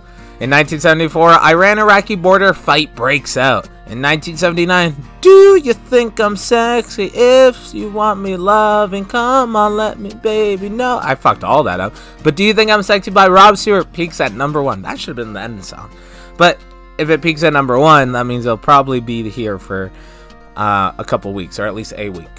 In 0.40 0.50
1974, 0.50 1.30
Iran-Iraqi 1.40 2.16
border 2.16 2.52
fight 2.52 2.94
breaks 2.94 3.36
out. 3.36 3.68
In 3.86 4.00
1979, 4.00 4.94
do 5.20 5.60
you 5.62 5.72
think 5.72 6.20
I'm 6.20 6.36
sexy? 6.36 7.10
If 7.12 7.74
you 7.74 7.90
want 7.90 8.20
me 8.20 8.36
loving, 8.36 9.04
come 9.04 9.56
on, 9.56 9.76
let 9.76 9.98
me, 9.98 10.14
baby, 10.14 10.68
know. 10.68 11.00
I 11.02 11.16
fucked 11.16 11.42
all 11.42 11.64
that 11.64 11.80
up. 11.80 11.94
But 12.22 12.36
do 12.36 12.44
you 12.44 12.54
think 12.54 12.70
I'm 12.70 12.82
sexy 12.84 13.10
by 13.10 13.26
Rod 13.26 13.58
Stewart 13.58 13.92
peaks 13.92 14.20
at 14.20 14.32
number 14.34 14.62
one. 14.62 14.82
That 14.82 15.00
should 15.00 15.08
have 15.08 15.16
been 15.16 15.32
the 15.32 15.40
end 15.40 15.64
song. 15.64 15.90
But 16.38 16.60
if 16.96 17.10
it 17.10 17.22
peaks 17.22 17.42
at 17.42 17.52
number 17.52 17.78
one, 17.78 18.12
that 18.12 18.24
means 18.24 18.46
it'll 18.46 18.56
probably 18.56 19.00
be 19.00 19.28
here 19.28 19.58
for 19.58 19.90
uh, 20.56 20.92
a 20.96 21.04
couple 21.04 21.34
weeks, 21.34 21.58
or 21.58 21.66
at 21.66 21.74
least 21.74 21.92
a 21.96 22.08
week. 22.08 22.30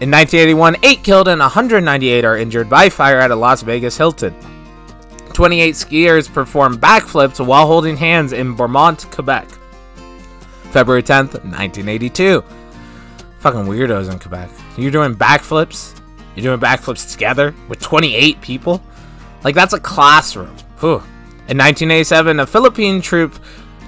In 0.00 0.10
1981, 0.10 0.76
8 0.82 1.04
killed 1.04 1.28
and 1.28 1.40
198 1.40 2.24
are 2.24 2.36
injured 2.36 2.70
by 2.70 2.88
fire 2.88 3.18
at 3.18 3.30
a 3.30 3.36
Las 3.36 3.62
Vegas 3.62 3.96
Hilton. 3.96 4.34
28 5.32 5.74
skiers 5.74 6.32
perform 6.32 6.78
backflips 6.78 7.44
while 7.44 7.66
holding 7.66 7.96
hands 7.96 8.32
in 8.32 8.54
Vermont, 8.54 9.10
Quebec. 9.10 9.48
February 10.72 11.02
10th, 11.02 11.34
1982. 11.44 12.42
Fucking 13.40 13.64
weirdos 13.64 14.10
in 14.10 14.18
Quebec. 14.18 14.50
You're 14.76 14.90
doing 14.90 15.14
backflips? 15.14 16.00
You're 16.34 16.44
doing 16.44 16.60
backflips 16.60 17.12
together 17.12 17.54
with 17.68 17.80
28 17.80 18.40
people? 18.40 18.82
Like, 19.44 19.54
that's 19.54 19.74
a 19.74 19.80
classroom. 19.80 20.56
Whew. 20.80 21.02
In 21.48 21.58
1987, 21.58 22.40
a 22.40 22.46
Philippine 22.46 23.02
troop 23.02 23.38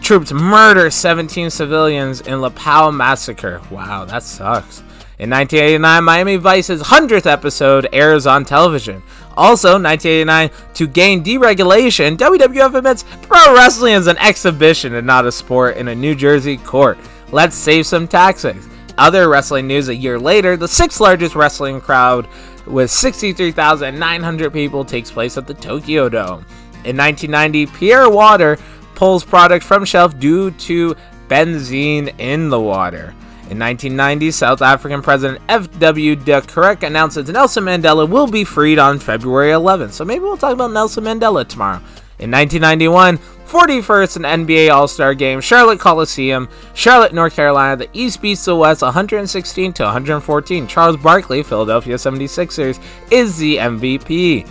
troops 0.02 0.32
murder 0.32 0.90
17 0.90 1.48
civilians 1.48 2.20
in 2.20 2.34
Lupao 2.34 2.94
massacre. 2.94 3.62
Wow, 3.70 4.04
that 4.04 4.22
sucks. 4.22 4.82
In 5.16 5.30
1989, 5.30 6.02
Miami 6.02 6.36
Vice's 6.36 6.82
100th 6.82 7.26
episode 7.26 7.86
airs 7.92 8.26
on 8.26 8.44
television. 8.44 9.00
Also, 9.36 9.80
1989, 9.80 10.50
to 10.74 10.86
gain 10.88 11.22
deregulation, 11.22 12.16
WWF 12.16 12.74
admits 12.74 13.04
pro 13.22 13.54
wrestling 13.54 13.94
is 13.94 14.08
an 14.08 14.18
exhibition 14.18 14.94
and 14.94 15.06
not 15.06 15.24
a 15.24 15.30
sport 15.30 15.76
in 15.76 15.86
a 15.86 15.94
New 15.94 16.16
Jersey 16.16 16.56
court. 16.56 16.98
Let's 17.30 17.54
save 17.54 17.86
some 17.86 18.08
taxes. 18.08 18.68
Other 18.98 19.28
wrestling 19.28 19.68
news 19.68 19.88
a 19.88 19.94
year 19.94 20.18
later, 20.18 20.56
the 20.56 20.66
sixth 20.66 21.00
largest 21.00 21.36
wrestling 21.36 21.80
crowd 21.80 22.26
with 22.66 22.90
63,900 22.90 24.52
people 24.52 24.84
takes 24.84 25.12
place 25.12 25.38
at 25.38 25.46
the 25.46 25.54
Tokyo 25.54 26.08
Dome. 26.08 26.44
In 26.84 26.96
1990, 26.96 27.66
Perrier 27.66 28.10
Water 28.10 28.58
pulls 28.96 29.24
product 29.24 29.64
from 29.64 29.84
shelf 29.84 30.18
due 30.18 30.50
to 30.50 30.96
benzene 31.28 32.12
in 32.18 32.48
the 32.48 32.60
water. 32.60 33.14
In 33.50 33.58
1990, 33.58 34.30
South 34.30 34.62
African 34.62 35.02
President 35.02 35.38
F.W. 35.50 36.16
de 36.16 36.40
Klerk 36.40 36.82
announces 36.82 37.28
Nelson 37.28 37.64
Mandela 37.64 38.08
will 38.08 38.26
be 38.26 38.42
freed 38.42 38.78
on 38.78 38.98
February 38.98 39.50
11th. 39.50 39.92
So 39.92 40.04
maybe 40.04 40.20
we'll 40.20 40.38
talk 40.38 40.54
about 40.54 40.72
Nelson 40.72 41.04
Mandela 41.04 41.46
tomorrow. 41.46 41.76
In 42.18 42.30
1991, 42.30 43.18
41st 43.46 44.24
and 44.24 44.46
NBA 44.46 44.72
All-Star 44.72 45.12
Game, 45.12 45.42
Charlotte 45.42 45.78
Coliseum, 45.78 46.48
Charlotte, 46.72 47.12
North 47.12 47.36
Carolina. 47.36 47.76
The 47.76 47.90
East 47.92 48.22
beats 48.22 48.46
the 48.46 48.56
West 48.56 48.80
116 48.80 49.72
to 49.74 49.82
114. 49.82 50.66
Charles 50.66 50.96
Barkley, 50.96 51.42
Philadelphia 51.42 51.96
76ers, 51.96 52.82
is 53.10 53.36
the 53.36 53.58
MVP. 53.58 54.44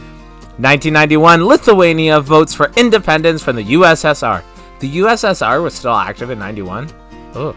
1991, 0.59 1.43
Lithuania 1.43 2.19
votes 2.19 2.53
for 2.53 2.71
independence 2.77 3.41
from 3.41 3.55
the 3.55 3.63
USSR. 3.63 4.43
The 4.79 4.97
USSR 4.97 5.63
was 5.63 5.73
still 5.73 5.95
active 5.95 6.29
in 6.29 6.37
91? 6.37 6.89
Oh. 7.33 7.55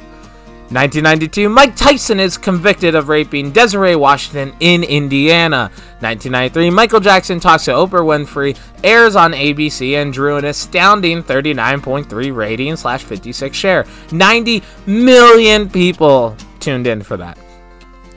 1992, 0.68 1.48
Mike 1.48 1.76
Tyson 1.76 2.18
is 2.18 2.36
convicted 2.36 2.96
of 2.96 3.08
raping 3.08 3.52
Desiree 3.52 3.94
Washington 3.94 4.52
in 4.58 4.82
Indiana. 4.82 5.70
1993, 6.00 6.70
Michael 6.70 6.98
Jackson 6.98 7.38
talks 7.38 7.66
to 7.66 7.70
Oprah 7.70 8.02
Winfrey, 8.02 8.58
airs 8.82 9.14
on 9.14 9.30
ABC, 9.30 9.92
and 10.02 10.12
drew 10.12 10.36
an 10.36 10.44
astounding 10.44 11.22
39.3 11.22 12.34
rating 12.34 12.74
slash 12.74 13.04
56 13.04 13.56
share. 13.56 13.86
90 14.10 14.60
million 14.86 15.70
people 15.70 16.36
tuned 16.58 16.88
in 16.88 17.00
for 17.00 17.16
that. 17.16 17.36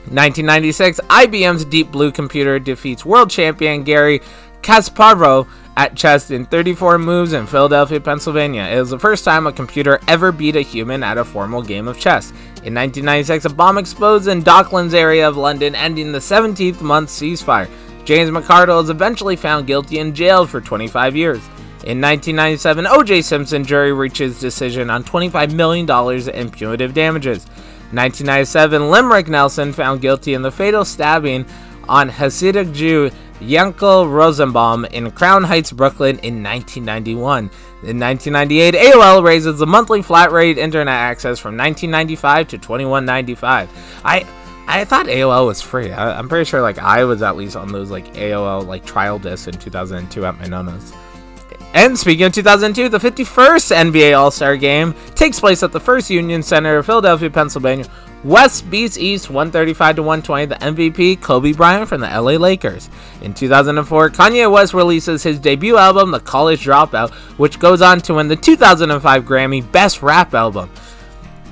1996, 0.10 1.02
IBM's 1.08 1.66
Deep 1.66 1.92
Blue 1.92 2.12
computer 2.12 2.58
defeats 2.58 3.06
world 3.06 3.30
champion 3.30 3.84
Garry 3.84 4.22
Kasparov 4.64 5.48
at 5.78 5.96
chess 5.96 6.32
in 6.32 6.46
34 6.46 6.98
moves 6.98 7.34
in 7.34 7.48
Philadelphia, 7.48 8.00
Pennsylvania. 8.00 8.64
It 8.64 8.80
was 8.80 8.90
the 8.90 9.00
first 9.00 9.24
time 9.24 9.48
a 9.48 9.52
computer 9.52 10.00
ever 10.08 10.32
beat 10.32 10.56
a 10.56 10.62
human 10.62 11.04
at 11.04 11.18
a 11.18 11.24
formal 11.24 11.62
game 11.62 11.88
of 11.88 12.00
chess. 12.00 12.32
In 12.64 12.76
1996, 12.76 13.46
a 13.46 13.50
bomb 13.50 13.78
explodes 13.78 14.28
in 14.28 14.44
Docklands 14.44 14.94
area 14.94 15.28
of 15.28 15.38
London, 15.38 15.76
ending 15.76 16.12
the 16.12 16.20
17th 16.20 16.82
month 16.82 17.10
ceasefire. 17.10 17.70
James 18.04 18.30
McArdle 18.30 18.84
is 18.84 18.90
eventually 18.90 19.36
found 19.36 19.68
guilty 19.68 20.00
and 20.00 20.16
jailed 20.16 20.50
for 20.50 20.60
25 20.60 21.16
years. 21.16 21.42
In 21.86 22.02
1997, 22.02 22.86
O.J. 22.88 23.22
Simpson 23.22 23.64
jury 23.64 23.94
reaches 23.94 24.40
decision 24.40 24.90
on 24.90 25.04
$25 25.04 25.54
million 25.54 25.90
in 26.30 26.52
punitive 26.52 26.94
damages. 26.94 27.46
1997, 27.92 28.82
Lemrick 28.82 29.30
Nelson 29.30 29.72
found 29.72 30.02
guilty 30.02 30.34
in 30.34 30.42
the 30.42 30.52
fatal 30.52 30.84
stabbing 30.84 31.46
on 31.88 32.10
Hasidic 32.10 32.74
Jew 32.74 33.10
Yankel 33.39 34.12
Rosenbaum 34.12 34.86
in 34.86 35.12
Crown 35.12 35.43
Heights, 35.43 35.71
Brooklyn 35.71 36.19
in 36.19 36.43
1991. 36.43 37.49
In 37.84 37.99
1998, 37.99 38.73
AOL 38.73 39.23
raises 39.23 39.60
the 39.60 39.67
monthly 39.67 40.02
flat 40.02 40.32
rate 40.32 40.58
internet 40.58 40.93
access 40.93 41.39
from 41.39 41.56
1995 41.58 42.47
to 42.49 42.58
21.95. 42.58 43.69
I 44.04 44.25
I 44.67 44.86
thought 44.86 45.08
AOL 45.08 45.47
was 45.47 45.63
free. 45.63 45.91
I, 45.91 46.19
am 46.19 46.30
pretty 46.30 46.45
sure 46.45 46.62
like 46.62 46.78
I 46.78 47.04
was 47.04 47.23
at 47.23 47.36
least 47.36 47.56
on 47.56 47.71
those 47.71 47.89
like 47.89 48.13
AOL 48.13 48.67
like 48.67 48.86
trial 48.86 49.17
discs 49.17 49.47
in 49.47 49.56
2002 49.56 50.25
at 50.25 50.38
my 50.38 50.45
nonos. 50.45 50.95
And 51.73 51.97
speaking 51.97 52.25
of 52.25 52.34
2002, 52.34 52.89
the 52.89 52.99
51st 52.99 53.91
NBA 53.91 54.17
All-Star 54.17 54.58
Game 54.58 54.93
takes 55.15 55.39
place 55.39 55.62
at 55.63 55.71
the 55.71 55.80
First 55.80 56.10
Union 56.10 56.41
Center 56.41 56.78
of 56.78 56.86
Philadelphia, 56.86 57.30
Pennsylvania, 57.30 57.86
West 58.24 58.70
beats 58.70 58.98
East 58.98 59.30
135 59.30 59.96
to 59.98 60.04
120. 60.04 60.46
The 60.48 60.56
MVP, 60.56 61.22
Kobe 61.22 61.54
Bryant 61.54 61.88
from 61.88 62.02
the 62.02 62.08
LA 62.08 62.34
Lakers. 62.34 62.90
In 63.22 63.34
2004, 63.34 64.10
Kanye 64.10 64.52
West 64.52 64.74
releases 64.74 65.24
his 65.24 65.40
debut 65.40 65.78
album, 65.78 66.12
The 66.12 66.20
College 66.20 66.66
Dropout, 66.66 67.12
which 67.38 67.60
goes 67.60 67.82
on 67.82 68.02
to 68.02 68.16
win 68.16 68.28
the 68.28 68.36
2005 68.36 69.24
Grammy 69.24 69.72
Best 69.72 70.02
Rap 70.02 70.34
Album. 70.34 70.70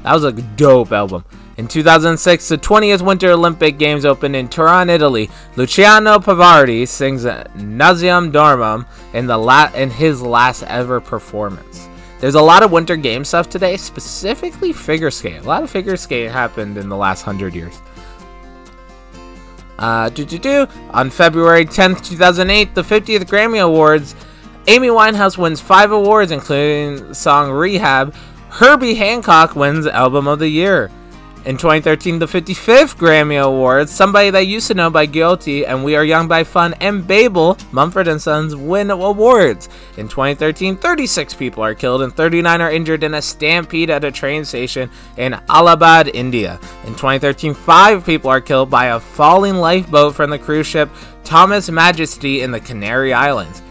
That 0.03 0.13
was 0.13 0.25
a 0.25 0.33
dope 0.33 0.91
album. 0.91 1.23
In 1.57 1.67
2006, 1.67 2.49
the 2.49 2.57
20th 2.57 3.01
Winter 3.01 3.31
Olympic 3.31 3.79
Games 3.79 4.05
opened 4.05 4.35
in 4.35 4.47
Turin, 4.47 4.89
Italy. 4.91 5.29
Luciano 5.55 6.19
Pavarotti 6.19 6.87
sings 6.87 7.23
Nessun 7.23 8.31
Dorma 8.31 8.85
in, 9.13 9.25
the 9.25 9.37
la- 9.37 9.71
in 9.73 9.89
his 9.89 10.21
last 10.21 10.63
ever 10.63 11.01
performance. 11.01 11.89
There's 12.19 12.35
a 12.35 12.41
lot 12.41 12.63
of 12.63 12.71
winter 12.71 12.95
game 12.95 13.23
stuff 13.23 13.47
today, 13.47 13.77
specifically 13.77 14.73
figure 14.73 15.11
skate. 15.11 15.41
A 15.41 15.47
lot 15.47 15.61
of 15.61 15.69
figure 15.69 15.95
skate 15.95 16.31
happened 16.31 16.77
in 16.77 16.89
the 16.89 16.97
last 16.97 17.21
hundred 17.21 17.53
years. 17.53 17.79
Uh, 19.77 20.09
do 20.09 20.25
do. 20.25 20.67
On 20.91 21.11
February 21.11 21.65
10th, 21.65 22.03
2008, 22.03 22.73
the 22.73 22.81
50th 22.81 23.25
Grammy 23.25 23.63
Awards, 23.63 24.15
Amy 24.67 24.87
Winehouse 24.87 25.37
wins 25.37 25.61
five 25.61 25.91
awards, 25.91 26.31
including 26.31 27.13
song 27.13 27.51
Rehab. 27.51 28.15
Herbie 28.49 28.95
Hancock 28.95 29.55
wins 29.55 29.85
Album 29.85 30.27
of 30.27 30.39
the 30.39 30.49
Year. 30.49 30.89
In 31.47 31.55
2013, 31.55 32.19
the 32.19 32.25
55th 32.25 32.97
Grammy 32.97 33.41
Awards, 33.41 33.89
Somebody 33.89 34.29
That 34.31 34.47
Used 34.47 34.67
to 34.67 34.73
Know 34.73 34.89
by 34.89 35.07
Gotye 35.07 35.65
and 35.65 35.81
We 35.81 35.95
Are 35.95 36.03
Young 36.03 36.27
by 36.27 36.43
Fun 36.43 36.73
and 36.81 37.07
Babel, 37.07 37.57
Mumford 37.71 38.19
& 38.19 38.21
Sons, 38.21 38.53
win 38.53 38.91
awards. 38.91 39.69
In 39.95 40.09
2013, 40.09 40.75
36 40.75 41.33
people 41.35 41.63
are 41.63 41.73
killed 41.73 42.01
and 42.01 42.13
39 42.13 42.59
are 42.59 42.69
injured 42.69 43.01
in 43.01 43.13
a 43.13 43.21
stampede 43.21 43.89
at 43.89 44.03
a 44.03 44.11
train 44.11 44.43
station 44.43 44.89
in 45.15 45.39
Allahabad, 45.47 46.09
India. 46.13 46.59
In 46.83 46.95
2013, 46.95 47.53
5 47.53 48.05
people 48.05 48.29
are 48.29 48.41
killed 48.41 48.69
by 48.69 48.87
a 48.87 48.99
falling 48.99 49.55
lifeboat 49.55 50.15
from 50.15 50.29
the 50.29 50.37
cruise 50.37 50.67
ship 50.67 50.89
Thomson 51.23 51.73
Majesty 51.73 52.41
in 52.41 52.51
the 52.51 52.59
Canary 52.59 53.13
Islands. 53.13 53.61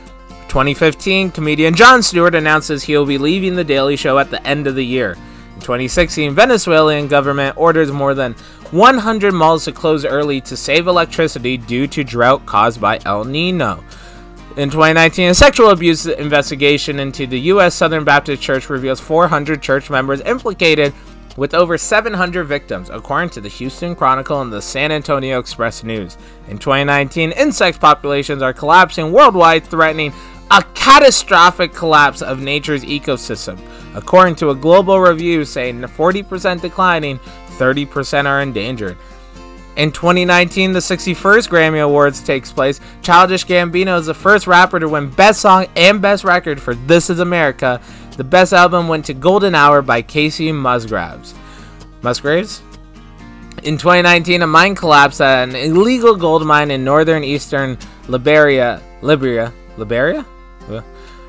2015, 0.49 1.31
comedian 1.31 1.75
Jon 1.75 2.03
Stewart 2.03 2.35
announces 2.35 2.83
he 2.83 2.97
will 2.97 3.05
be 3.05 3.19
leaving 3.19 3.55
The 3.55 3.65
Daily 3.65 3.97
Show 3.97 4.19
at 4.19 4.31
the 4.31 4.43
end 4.47 4.67
of 4.67 4.77
the 4.77 4.87
year. 4.87 5.19
In 5.57 5.63
2016, 5.63 6.35
Venezuelan 6.35 7.09
government 7.09 7.57
orders 7.57 7.91
more 7.91 8.15
than 8.15 8.35
100 8.73 9.33
malls 9.33 9.65
to 9.65 9.73
close 9.73 10.05
early 10.05 10.41
to 10.43 10.57
save 10.57 10.87
electricity 10.87 11.57
due 11.57 11.87
to 11.87 12.05
drought 12.05 12.45
caused 12.45 12.79
by 12.79 13.01
El 13.07 13.25
Nino. 13.25 13.83
In 14.59 14.69
2019, 14.71 15.31
a 15.31 15.35
sexual 15.35 15.71
abuse 15.71 16.07
investigation 16.07 17.01
into 17.01 17.27
the 17.27 17.41
U.S. 17.53 17.75
Southern 17.75 18.05
Baptist 18.05 18.43
Church 18.43 18.69
reveals 18.69 19.01
400 19.01 19.63
church 19.63 19.89
members 19.89 20.21
implicated 20.21 20.93
with 21.37 21.55
over 21.55 21.79
700 21.79 22.45
victims, 22.45 22.91
according 22.91 23.31
to 23.31 23.41
the 23.41 23.49
Houston 23.49 23.95
Chronicle 23.95 24.41
and 24.41 24.53
the 24.53 24.63
San 24.63 24.93
Antonio 24.93 25.39
Express 25.39 25.85
News. 25.85 26.17
In 26.49 26.59
2019, 26.59 27.33
insect 27.33 27.81
populations 27.81 28.43
are 28.43 28.53
collapsing 28.53 29.13
worldwide, 29.13 29.65
threatening 29.65 30.13
a 30.51 30.63
catastrophic 30.75 31.73
collapse 31.73 32.23
of 32.23 32.41
nature's 32.41 32.85
ecosystem, 32.85 33.59
according 33.95 34.37
to 34.37 34.51
a 34.51 34.55
global 34.55 35.01
review 35.01 35.45
saying 35.45 35.81
40% 35.81 36.61
declining, 36.61 37.19
30% 37.59 38.27
are 38.27 38.41
endangered. 38.41 38.97
In 39.77 39.93
2019, 39.93 40.73
the 40.73 40.79
61st 40.79 41.51
Grammy 41.51 41.83
Awards 41.83 42.23
takes 42.23 42.51
place. 42.51 42.81
Childish 43.03 43.45
Gambino 43.45 43.99
is 43.99 44.07
the 44.07 44.15
first 44.15 44.47
rapper 44.47 44.81
to 44.81 44.89
win 44.89 45.11
Best 45.11 45.43
Song 45.43 45.67
and 45.77 46.01
Best 46.01 46.25
Record 46.25 46.61
for 46.61 46.75
This 46.75 47.11
Is 47.11 47.21
America. 47.21 47.83
The 48.17 48.25
Best 48.25 48.55
Album 48.55 48.89
went 48.89 49.05
to 49.07 49.15
Golden 49.15 49.55
Hour 49.55 49.83
by 49.83 50.01
Kacey 50.01 50.55
Musgraves. 50.55 51.35
Musgraves? 52.01 52.63
In 53.65 53.77
2019, 53.77 54.41
a 54.41 54.47
mine 54.47 54.75
collapsed 54.75 55.21
at 55.21 55.49
an 55.49 55.55
illegal 55.57 56.17
gold 56.17 56.47
mine 56.47 56.71
in 56.71 56.83
northern 56.83 57.23
eastern 57.23 57.77
Liberia, 58.09 58.81
Liberia, 59.03 59.53
Liberia, 59.77 60.25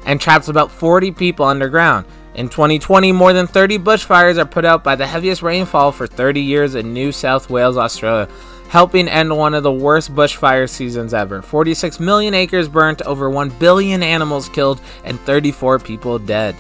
and 0.06 0.22
traps 0.22 0.48
about 0.48 0.72
40 0.72 1.12
people 1.12 1.46
underground. 1.46 2.06
In 2.36 2.50
2020, 2.50 3.12
more 3.12 3.34
than 3.34 3.48
30 3.48 3.80
bushfires 3.80 4.38
are 4.38 4.46
put 4.46 4.64
out 4.64 4.84
by 4.84 4.96
the 4.96 5.08
heaviest 5.08 5.42
rainfall 5.42 5.92
for 5.92 6.06
30 6.06 6.40
years 6.42 6.76
in 6.76 6.94
New 6.94 7.12
South 7.12 7.50
Wales, 7.50 7.78
Australia, 7.78 8.30
helping 8.70 9.08
end 9.08 9.36
one 9.36 9.56
of 9.56 9.64
the 9.64 9.72
worst 9.72 10.14
bushfire 10.14 10.70
seasons 10.70 11.14
ever. 11.14 11.42
46 11.42 12.00
million 12.00 12.36
acres 12.36 12.68
burnt, 12.68 13.02
over 13.04 13.30
1 13.30 13.50
billion 13.58 14.04
animals 14.04 14.50
killed, 14.50 14.80
and 15.04 15.20
34 15.22 15.80
people 15.80 16.20
dead. 16.20 16.56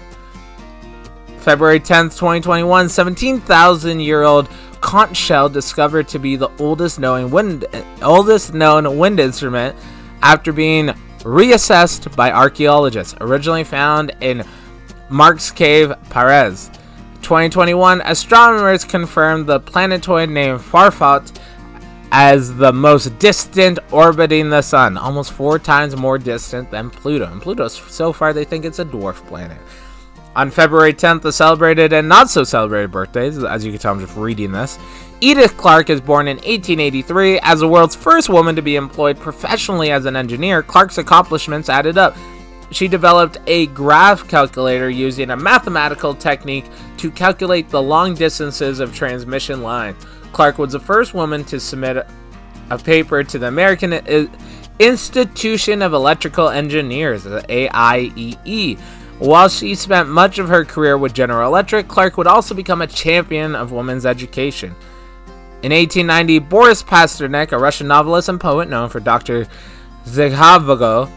February 1.38 1.80
10th, 1.80 2.18
2021, 2.18 2.90
17,000 2.90 4.00
year 4.00 4.24
old 4.24 4.50
conch 4.82 5.16
shell 5.16 5.48
discovered 5.48 6.08
to 6.08 6.20
be 6.20 6.36
the 6.36 6.50
oldest 6.60 7.00
known 7.00 7.30
wind, 7.30 7.66
oldest 8.02 8.54
known 8.54 8.98
wind 8.98 9.20
instrument 9.20 9.76
after 10.22 10.52
being 10.52 10.94
reassessed 11.28 12.16
by 12.16 12.32
archaeologists. 12.32 13.14
Originally 13.20 13.64
found 13.64 14.16
in 14.22 14.44
Marks 15.10 15.52
Cave, 15.52 15.94
Paris. 16.10 16.70
2021, 17.22 18.02
astronomers 18.02 18.86
confirmed 18.86 19.46
the 19.46 19.60
planetoid 19.60 20.30
named 20.30 20.60
Farfarout 20.60 21.38
as 22.14 22.56
the 22.56 22.72
most 22.72 23.20
distant 23.20 23.80
orbiting 23.92 24.50
the 24.50 24.62
sun, 24.62 24.98
almost 24.98 25.34
four 25.34 25.60
times 25.60 25.98
more 25.98 26.18
distant 26.18 26.72
than 26.72 26.90
Pluto. 26.90 27.30
And 27.30 27.42
Pluto, 27.42 27.68
so 27.68 28.14
far, 28.14 28.32
they 28.32 28.46
think 28.46 28.64
it's 28.64 28.80
a 28.80 28.86
dwarf 28.86 29.16
planet. 29.28 29.58
On 30.38 30.50
February 30.50 30.94
10th, 30.94 31.24
the 31.24 31.34
celebrated 31.34 31.92
and 31.92 32.08
not 32.08 32.30
so 32.30 32.46
celebrated 32.46 32.92
birthdays, 32.92 33.44
as 33.44 33.66
you 33.66 33.72
can 33.72 33.82
tell, 33.82 33.94
I'm 33.94 34.00
just 34.00 34.16
reading 34.16 34.54
this. 34.54 34.78
Edith 35.20 35.58
Clarke 35.58 35.90
is 35.90 36.00
born 36.00 36.28
in 36.28 36.38
1883. 36.38 37.40
As 37.40 37.60
the 37.60 37.68
world's 37.68 37.96
first 37.96 38.30
woman 38.30 38.56
to 38.56 38.62
be 38.62 38.76
employed 38.76 39.20
professionally 39.20 39.92
as 39.92 40.06
an 40.06 40.16
engineer, 40.16 40.62
Clarke's 40.62 41.00
accomplishments 41.00 41.70
added 41.70 41.98
up 41.98 42.16
she 42.72 42.88
developed 42.88 43.38
a 43.48 43.68
graph 43.68 44.28
calculator 44.28 44.90
using 44.90 45.30
a 45.30 45.38
mathematical 45.38 46.14
technique 46.14 46.66
to 46.98 47.10
calculate 47.12 47.70
the 47.70 47.82
long 47.82 48.14
distances 48.14 48.80
of 48.80 48.94
transmission 48.94 49.64
lines. 49.64 50.06
Clarke 50.34 50.58
was 50.58 50.74
the 50.74 50.80
first 50.80 51.14
woman 51.14 51.44
to 51.46 51.60
submit 51.60 52.06
a 52.70 52.78
paper 52.78 53.24
to 53.24 53.40
the 53.40 53.48
American 53.48 53.94
Institution 54.80 55.82
of 55.82 55.94
Electrical 55.94 56.50
Engineers, 56.50 57.24
the 57.24 57.42
AIEE. 57.48 58.78
While 59.20 59.50
she 59.50 59.74
spent 59.74 60.10
much 60.10 60.38
of 60.38 60.50
her 60.50 60.66
career 60.66 60.98
with 60.98 61.14
General 61.14 61.48
Electric, 61.48 61.88
Clarke 61.88 62.18
would 62.18 62.28
also 62.28 62.54
become 62.54 62.82
a 62.82 62.88
champion 62.88 63.56
of 63.56 63.72
women's 63.72 64.06
education. 64.06 64.76
In 65.64 65.72
1890, 65.72 66.40
Boris 66.40 66.84
Pasternak, 66.84 67.52
a 67.52 67.58
Russian 67.58 67.88
novelist 67.88 68.30
and 68.30 68.40
poet 68.40 68.70
known 68.70 68.90
for 68.90 69.00
Dr. 69.00 69.48
Zhivago, 70.06 71.10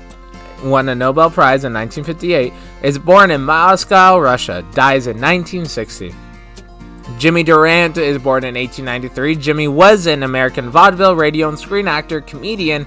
won 0.64 0.88
a 0.88 0.94
Nobel 0.94 1.28
Prize 1.30 1.64
in 1.64 1.74
1958, 1.74 2.52
is 2.82 2.98
born 2.98 3.30
in 3.30 3.42
Moscow, 3.42 4.18
Russia, 4.18 4.64
dies 4.72 5.06
in 5.06 5.16
1960. 5.16 6.14
Jimmy 7.18 7.42
Durante 7.42 8.02
is 8.02 8.16
born 8.16 8.44
in 8.44 8.54
1893. 8.54 9.36
Jimmy 9.36 9.68
was 9.68 10.06
an 10.06 10.22
American 10.22 10.70
vaudeville, 10.70 11.16
radio, 11.16 11.50
and 11.50 11.58
screen 11.58 11.86
actor, 11.86 12.22
comedian, 12.22 12.86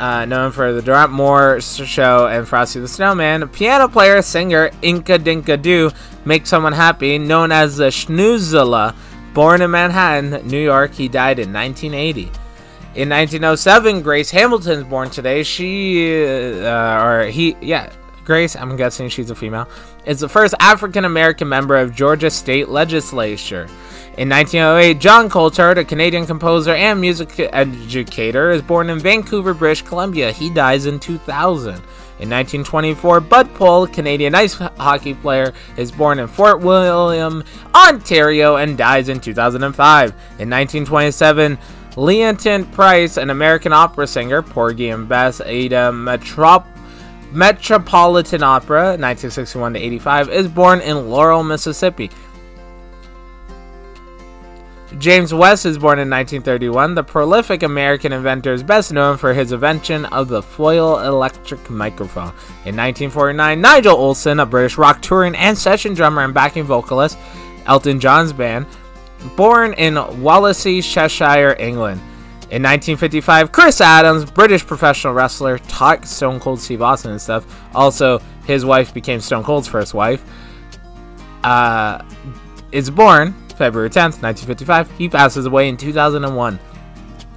uh, 0.00 0.24
known 0.24 0.50
for 0.50 0.72
the 0.72 0.82
Durante 0.82 1.14
Moore 1.14 1.60
Show 1.60 2.26
and 2.26 2.46
Frosty 2.46 2.80
the 2.80 2.88
Snowman, 2.88 3.48
piano 3.50 3.88
player, 3.88 4.20
singer, 4.20 4.70
Inka 4.82 5.22
Dinka 5.22 5.56
Doo, 5.56 5.90
Make 6.24 6.46
Someone 6.46 6.72
Happy, 6.72 7.18
known 7.18 7.52
as 7.52 7.76
the 7.76 7.86
Schnozzola. 7.86 8.94
Born 9.36 9.60
in 9.60 9.70
Manhattan, 9.70 10.48
New 10.48 10.58
York, 10.58 10.94
he 10.94 11.08
died 11.08 11.38
in 11.38 11.52
1980. 11.52 12.22
In 12.94 13.10
1907, 13.10 14.00
Grace 14.00 14.30
Hamilton 14.30 14.78
is 14.78 14.84
born 14.84 15.10
today. 15.10 15.42
She, 15.42 16.24
uh, 16.64 17.04
or 17.04 17.24
he, 17.24 17.54
yeah, 17.60 17.92
Grace, 18.24 18.56
I'm 18.56 18.76
guessing 18.76 19.10
she's 19.10 19.28
a 19.28 19.34
female, 19.34 19.68
is 20.06 20.20
the 20.20 20.28
first 20.30 20.54
African 20.58 21.04
American 21.04 21.50
member 21.50 21.76
of 21.76 21.94
Georgia 21.94 22.30
state 22.30 22.70
legislature. 22.70 23.68
In 24.16 24.30
1908, 24.30 24.98
Jean 24.98 25.28
Coulthard, 25.28 25.76
a 25.76 25.84
Canadian 25.84 26.24
composer 26.24 26.72
and 26.72 26.98
music 26.98 27.38
educator, 27.38 28.52
is 28.52 28.62
born 28.62 28.88
in 28.88 28.98
Vancouver, 28.98 29.52
British 29.52 29.82
Columbia. 29.82 30.32
He 30.32 30.48
dies 30.48 30.86
in 30.86 30.98
2000. 30.98 31.82
In 32.18 32.30
1924, 32.30 33.20
Bud 33.20 33.48
Poile, 33.54 33.92
Canadian 33.92 34.34
ice 34.34 34.54
hockey 34.54 35.12
player, 35.12 35.52
is 35.76 35.92
born 35.92 36.18
in 36.18 36.26
Fort 36.28 36.60
William, 36.60 37.44
Ontario, 37.74 38.56
and 38.56 38.78
dies 38.78 39.10
in 39.10 39.20
2005. 39.20 40.10
In 40.10 40.50
1927, 40.50 41.58
Leontyne 41.96 42.72
Price, 42.72 43.18
an 43.18 43.28
American 43.28 43.72
opera 43.72 44.06
singer, 44.06 44.40
Porgy 44.40 44.88
and 44.88 45.06
Bess, 45.06 45.42
Ada 45.42 45.90
Metrop 45.92 46.66
Metropolitan 47.32 48.42
Opera, 48.42 48.96
1961 48.96 49.74
to 49.74 49.78
85, 49.80 50.30
is 50.30 50.48
born 50.48 50.80
in 50.80 51.10
Laurel, 51.10 51.42
Mississippi. 51.42 52.10
James 54.98 55.34
West 55.34 55.66
is 55.66 55.76
born 55.76 55.98
in 55.98 56.08
1931. 56.08 56.94
The 56.94 57.04
prolific 57.04 57.62
American 57.62 58.12
inventor 58.12 58.52
is 58.52 58.62
best 58.62 58.92
known 58.92 59.18
for 59.18 59.34
his 59.34 59.52
invention 59.52 60.06
of 60.06 60.28
the 60.28 60.42
foil 60.42 60.96
electret 60.96 61.68
microphone. 61.68 62.28
In 62.64 62.76
1949, 62.76 63.60
Nigel 63.60 63.96
Olsson, 63.96 64.40
a 64.40 64.46
British 64.46 64.78
rock 64.78 65.02
touring 65.02 65.34
and 65.34 65.56
session 65.56 65.92
drummer 65.92 66.22
and 66.22 66.32
backing 66.32 66.64
vocalist, 66.64 67.18
Elton 67.66 68.00
John's 68.00 68.32
band, 68.32 68.66
born 69.36 69.74
in 69.74 69.94
Wallasey, 69.94 70.82
Cheshire, 70.82 71.56
England. 71.58 72.00
In 72.48 72.62
1955, 72.62 73.52
Chris 73.52 73.80
Adams, 73.80 74.30
British 74.30 74.64
professional 74.64 75.12
wrestler, 75.12 75.58
taught 75.58 76.06
Stone 76.06 76.40
Cold 76.40 76.60
Steve 76.60 76.80
Austin 76.80 77.10
and 77.10 77.20
stuff. 77.20 77.44
Also, 77.74 78.20
his 78.46 78.64
wife 78.64 78.94
became 78.94 79.20
Stone 79.20 79.42
Cold's 79.42 79.68
first 79.68 79.94
wife. 79.94 80.24
Uh, 81.42 82.02
is 82.72 82.88
born 82.88 83.34
February 83.56 83.90
10th, 83.90 84.22
1955. 84.22 84.90
He 84.92 85.08
passes 85.08 85.46
away 85.46 85.68
in 85.68 85.76
2001. 85.76 86.58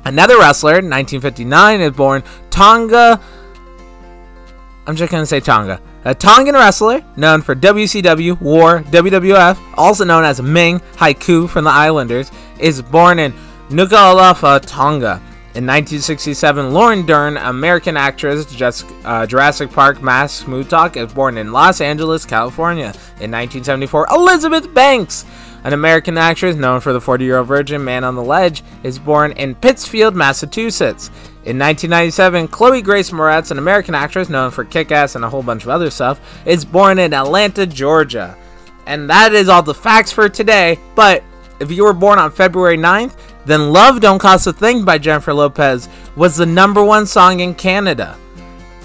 Another 0.05 0.37
wrestler, 0.37 0.73
1959, 0.73 1.81
is 1.81 1.91
born 1.91 2.23
Tonga. 2.49 3.19
I'm 4.87 4.95
just 4.95 5.11
going 5.11 5.21
to 5.21 5.27
say 5.27 5.39
Tonga. 5.39 5.81
A 6.05 6.15
Tongan 6.15 6.55
wrestler 6.55 7.03
known 7.17 7.41
for 7.41 7.55
WCW, 7.55 8.39
War, 8.41 8.81
WWF, 8.83 9.59
also 9.75 10.05
known 10.05 10.23
as 10.23 10.41
Ming 10.41 10.79
Haiku 10.95 11.49
from 11.49 11.65
the 11.65 11.69
Islanders, 11.69 12.31
is 12.59 12.81
born 12.81 13.19
in 13.19 13.33
Nuku'alofa, 13.69 14.63
Tonga. 14.65 15.21
In 15.59 15.65
1967, 15.65 16.73
Lauren 16.73 17.05
Dern, 17.05 17.35
American 17.35 17.97
actress, 17.97 18.45
uh, 19.03 19.25
Jurassic 19.25 19.69
Park 19.69 20.01
Mask 20.01 20.45
Smooth 20.45 20.69
Talk, 20.69 20.95
is 20.95 21.11
born 21.11 21.37
in 21.37 21.51
Los 21.51 21.81
Angeles, 21.81 22.23
California. 22.23 22.93
In 23.19 23.29
1974, 23.29 24.07
Elizabeth 24.09 24.73
Banks, 24.73 25.25
an 25.65 25.73
American 25.73 26.17
actress 26.17 26.55
known 26.55 26.79
for 26.79 26.93
the 26.93 27.01
40 27.01 27.25
year 27.25 27.39
old 27.39 27.49
virgin 27.49 27.83
Man 27.83 28.05
on 28.05 28.15
the 28.15 28.23
Ledge, 28.23 28.63
is 28.83 28.97
born 28.97 29.33
in 29.33 29.53
Pittsfield, 29.53 30.15
Massachusetts. 30.15 31.07
In 31.43 31.59
1997, 31.59 32.47
Chloe 32.47 32.81
Grace 32.81 33.09
Moretz, 33.09 33.51
an 33.51 33.57
American 33.57 33.93
actress 33.93 34.29
known 34.29 34.51
for 34.51 34.63
Kick 34.63 34.93
Ass 34.93 35.15
and 35.15 35.25
a 35.25 35.29
whole 35.29 35.43
bunch 35.43 35.63
of 35.63 35.69
other 35.69 35.89
stuff, 35.89 36.21
is 36.45 36.63
born 36.63 36.99
in 36.99 37.13
Atlanta, 37.13 37.65
Georgia. 37.65 38.37
And 38.85 39.09
that 39.09 39.33
is 39.33 39.49
all 39.49 39.61
the 39.61 39.73
facts 39.73 40.13
for 40.13 40.29
today. 40.29 40.79
But 40.95 41.21
if 41.59 41.69
you 41.69 41.83
were 41.83 41.91
born 41.91 42.17
on 42.17 42.31
February 42.31 42.77
9th, 42.77 43.17
then 43.49 43.71
Love 43.71 43.99
Don't 43.99 44.19
Cost 44.19 44.47
a 44.47 44.53
Thing 44.53 44.85
by 44.85 44.97
Jennifer 44.97 45.33
Lopez 45.33 45.89
was 46.15 46.37
the 46.37 46.45
number 46.45 46.83
one 46.83 47.05
song 47.05 47.39
in 47.39 47.55
Canada 47.55 48.17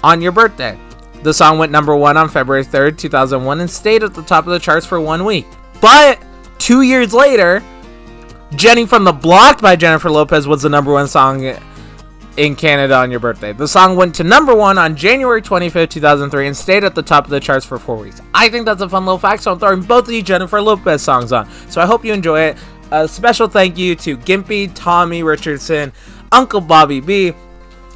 on 0.03 0.21
your 0.21 0.31
birthday. 0.31 0.79
The 1.23 1.33
song 1.33 1.57
went 1.57 1.71
number 1.71 1.95
one 1.95 2.17
on 2.17 2.29
February 2.29 2.63
3rd, 2.63 2.97
2001, 2.97 3.59
and 3.59 3.69
stayed 3.69 4.03
at 4.03 4.13
the 4.13 4.21
top 4.21 4.45
of 4.45 4.53
the 4.53 4.59
charts 4.59 4.85
for 4.85 4.99
one 4.99 5.25
week. 5.25 5.45
But 5.81 6.23
two 6.59 6.81
years 6.81 7.13
later, 7.13 7.63
Jenny 8.55 8.85
from 8.85 9.03
the 9.03 9.11
Block 9.11 9.61
by 9.61 9.75
Jennifer 9.75 10.09
Lopez 10.09 10.47
was 10.47 10.61
the 10.61 10.69
number 10.69 10.93
one 10.93 11.07
song 11.07 11.55
in 12.37 12.55
Canada 12.55 12.95
on 12.95 13.11
your 13.11 13.19
birthday. 13.19 13.53
The 13.53 13.67
song 13.67 13.95
went 13.95 14.15
to 14.15 14.23
number 14.23 14.53
one 14.53 14.77
on 14.77 14.95
January 14.95 15.41
25th, 15.41 15.89
2003, 15.89 16.47
and 16.47 16.55
stayed 16.55 16.83
at 16.83 16.93
the 16.93 17.01
top 17.01 17.23
of 17.23 17.29
the 17.29 17.39
charts 17.39 17.65
for 17.65 17.79
four 17.79 17.95
weeks. 17.97 18.21
I 18.33 18.49
think 18.49 18.65
that's 18.65 18.81
a 18.81 18.89
fun 18.89 19.05
little 19.05 19.17
fact, 19.17 19.43
so 19.43 19.51
I'm 19.51 19.59
throwing 19.59 19.81
both 19.81 20.03
of 20.03 20.09
the 20.09 20.21
Jennifer 20.21 20.61
Lopez 20.61 21.01
songs 21.01 21.31
on. 21.31 21.49
So 21.69 21.81
I 21.81 21.85
hope 21.85 22.03
you 22.03 22.13
enjoy 22.13 22.41
it. 22.41 22.57
A 22.95 23.09
special 23.09 23.49
thank 23.49 23.77
you 23.77 23.93
to 23.97 24.15
Gimpy, 24.15 24.71
Tommy 24.73 25.21
Richardson, 25.21 25.91
Uncle 26.31 26.61
Bobby 26.61 27.01
B, 27.01 27.33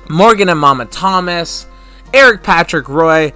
Morgan 0.09 0.49
and 0.49 0.59
Mama 0.59 0.87
Thomas, 0.87 1.67
Eric 2.13 2.43
Patrick 2.43 2.89
Roy, 2.89 3.31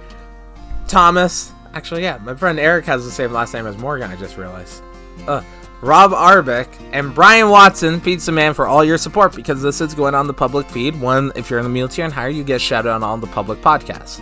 Thomas. 0.88 1.52
Actually, 1.72 2.02
yeah, 2.02 2.18
my 2.18 2.34
friend 2.34 2.60
Eric 2.60 2.84
has 2.84 3.06
the 3.06 3.10
same 3.10 3.32
last 3.32 3.54
name 3.54 3.66
as 3.66 3.78
Morgan, 3.78 4.10
I 4.10 4.16
just 4.16 4.36
realized. 4.36 4.82
Uh, 5.26 5.42
Rob 5.80 6.10
Arbick, 6.10 6.68
and 6.92 7.14
Brian 7.14 7.48
Watson, 7.48 7.98
Pizza 7.98 8.30
Man, 8.30 8.52
for 8.52 8.66
all 8.66 8.84
your 8.84 8.98
support 8.98 9.34
because 9.34 9.62
this 9.62 9.80
is 9.80 9.94
going 9.94 10.14
on 10.14 10.26
the 10.26 10.34
public 10.34 10.68
feed. 10.68 11.00
One, 11.00 11.32
if 11.34 11.48
you're 11.48 11.60
in 11.60 11.64
the 11.64 11.70
meal 11.70 11.88
tier 11.88 12.04
and 12.04 12.12
higher, 12.12 12.28
you 12.28 12.44
get 12.44 12.60
shouted 12.60 12.90
out 12.90 12.96
on 12.96 13.02
all 13.02 13.16
the 13.16 13.26
public 13.28 13.62
podcast. 13.62 14.20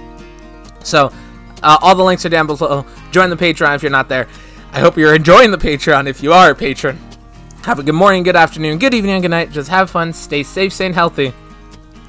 So, 0.87 1.13
uh, 1.65 1.77
all 1.83 1.97
the 1.97 2.05
links 2.05 2.25
are 2.25 2.29
down 2.29 2.47
below. 2.47 2.87
Join 3.11 3.31
the 3.31 3.37
Patreon 3.37 3.75
if 3.75 3.83
you're 3.83 3.91
not 3.91 4.09
there. 4.09 4.29
I 4.71 4.79
hope 4.79 4.97
you're 4.97 5.17
enjoying 5.17 5.51
the 5.51 5.59
Patreon 5.59 6.07
if 6.07 6.23
you 6.23 6.33
are 6.33 6.53
a 6.53 6.55
patron. 6.55 6.97
Have 7.63 7.79
a 7.79 7.85
good 7.85 7.95
morning, 7.95 8.25
good 8.25 8.35
afternoon, 8.35 8.79
good 8.79 8.93
evening, 8.93 9.23
good 9.23 9.31
night. 9.31 9.53
Just 9.53 9.69
have 9.69 9.89
fun, 9.89 10.13
stay 10.13 10.43
safe, 10.43 10.73
stay 10.73 10.91
healthy. 10.91 11.33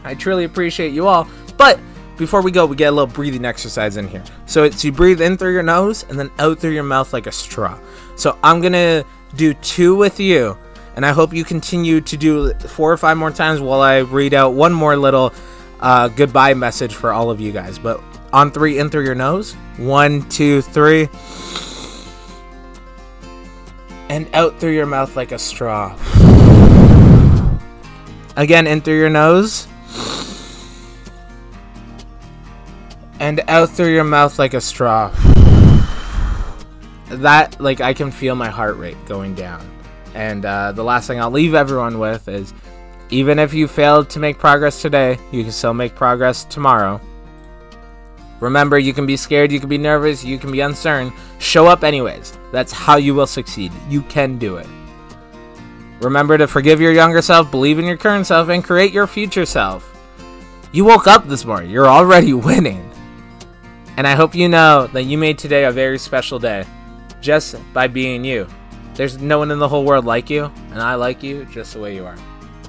I 0.03 0.15
truly 0.15 0.45
appreciate 0.45 0.93
you 0.93 1.07
all. 1.07 1.27
But 1.57 1.79
before 2.17 2.41
we 2.41 2.49
go, 2.49 2.65
we 2.65 2.75
get 2.75 2.87
a 2.87 2.91
little 2.91 3.05
breathing 3.05 3.45
exercise 3.45 3.97
in 3.97 4.07
here. 4.07 4.23
So 4.47 4.63
it's 4.63 4.83
you 4.83 4.91
breathe 4.91 5.21
in 5.21 5.37
through 5.37 5.53
your 5.53 5.61
nose 5.61 6.05
and 6.09 6.17
then 6.17 6.31
out 6.39 6.57
through 6.57 6.71
your 6.71 6.83
mouth 6.83 7.13
like 7.13 7.27
a 7.27 7.31
straw. 7.31 7.77
So 8.15 8.35
I'm 8.41 8.61
gonna 8.61 9.03
do 9.35 9.53
two 9.53 9.95
with 9.95 10.19
you. 10.19 10.57
And 10.95 11.05
I 11.05 11.11
hope 11.11 11.31
you 11.31 11.43
continue 11.43 12.01
to 12.01 12.17
do 12.17 12.51
four 12.55 12.91
or 12.91 12.97
five 12.97 13.17
more 13.17 13.29
times 13.29 13.61
while 13.61 13.81
I 13.81 13.99
read 13.99 14.33
out 14.33 14.55
one 14.55 14.73
more 14.73 14.97
little 14.97 15.35
uh, 15.81 16.07
goodbye 16.07 16.55
message 16.55 16.95
for 16.95 17.13
all 17.13 17.29
of 17.29 17.39
you 17.39 17.51
guys. 17.51 17.77
But 17.77 18.01
on 18.31 18.49
three, 18.49 18.79
in 18.79 18.89
through 18.89 19.05
your 19.05 19.13
nose. 19.13 19.53
One, 19.77 20.27
two, 20.29 20.63
three. 20.63 21.09
And 24.13 24.29
out 24.35 24.59
through 24.59 24.73
your 24.75 24.85
mouth 24.85 25.15
like 25.15 25.31
a 25.31 25.39
straw. 25.39 25.97
Again, 28.35 28.67
in 28.67 28.81
through 28.81 28.99
your 28.99 29.09
nose. 29.09 29.65
And 33.19 33.39
out 33.47 33.71
through 33.71 33.91
your 33.91 34.03
mouth 34.03 34.37
like 34.37 34.53
a 34.53 34.61
straw 34.61 35.11
that 37.09 37.59
like 37.59 37.81
I 37.81 37.91
can 37.93 38.11
feel 38.11 38.35
my 38.35 38.49
heart 38.49 38.77
rate 38.77 39.03
going 39.07 39.33
down. 39.33 39.67
And 40.13 40.45
uh, 40.45 40.73
the 40.73 40.83
last 40.83 41.07
thing 41.07 41.19
I'll 41.19 41.31
leave 41.31 41.55
everyone 41.55 41.97
with 41.97 42.27
is 42.27 42.53
even 43.09 43.39
if 43.39 43.51
you 43.51 43.67
failed 43.67 44.11
to 44.11 44.19
make 44.19 44.37
progress 44.37 44.79
today, 44.79 45.17
you 45.31 45.41
can 45.41 45.51
still 45.51 45.73
make 45.73 45.95
progress 45.95 46.43
tomorrow. 46.45 47.01
Remember, 48.43 48.77
you 48.77 48.91
can 48.91 49.05
be 49.05 49.15
scared, 49.15 49.53
you 49.53 49.59
can 49.61 49.69
be 49.69 49.77
nervous, 49.77 50.21
you 50.21 50.37
can 50.37 50.51
be 50.51 50.59
uncertain. 50.59 51.13
Show 51.39 51.65
up 51.65 51.81
anyways. 51.81 52.37
That's 52.51 52.73
how 52.73 52.97
you 52.97 53.15
will 53.15 53.25
succeed. 53.25 53.71
You 53.87 54.01
can 54.01 54.37
do 54.37 54.57
it. 54.57 54.67
Remember 56.01 56.37
to 56.37 56.45
forgive 56.45 56.81
your 56.81 56.91
younger 56.91 57.21
self, 57.21 57.49
believe 57.49 57.79
in 57.79 57.85
your 57.85 57.95
current 57.95 58.27
self, 58.27 58.49
and 58.49 58.61
create 58.61 58.91
your 58.91 59.07
future 59.07 59.45
self. 59.45 59.89
You 60.73 60.83
woke 60.83 61.07
up 61.07 61.25
this 61.25 61.45
morning. 61.45 61.71
You're 61.71 61.87
already 61.87 62.33
winning. 62.49 62.91
And 63.95 64.05
I 64.05 64.13
hope 64.13 64.35
you 64.35 64.49
know 64.49 64.87
that 64.87 65.03
you 65.03 65.17
made 65.17 65.37
today 65.37 65.63
a 65.63 65.71
very 65.71 65.97
special 65.97 66.37
day 66.37 66.65
just 67.21 67.55
by 67.71 67.87
being 67.87 68.25
you. 68.25 68.45
There's 68.95 69.19
no 69.19 69.39
one 69.39 69.51
in 69.51 69.59
the 69.59 69.69
whole 69.69 69.85
world 69.85 70.03
like 70.03 70.29
you, 70.29 70.51
and 70.71 70.81
I 70.81 70.95
like 70.95 71.23
you 71.23 71.45
just 71.45 71.75
the 71.75 71.79
way 71.79 71.95
you 71.95 72.05
are. 72.05 72.17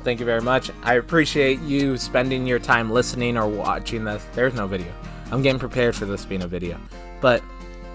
Thank 0.05 0.21
you 0.21 0.27
very 0.27 0.41
much. 0.41 0.71
I 0.85 0.95
appreciate 0.95 1.59
you 1.63 1.97
spending 1.97 2.47
your 2.47 2.61
time 2.61 2.93
listening 2.93 3.37
or 3.37 3.49
watching 3.49 4.05
this. 4.05 4.25
There's 4.35 4.55
no 4.55 4.69
video. 4.69 4.93
I'm 5.35 5.43
getting 5.43 5.59
prepared 5.59 5.97
for 5.97 6.07
this 6.07 6.25
being 6.25 6.43
a 6.43 6.47
video. 6.47 6.79
But 7.21 7.43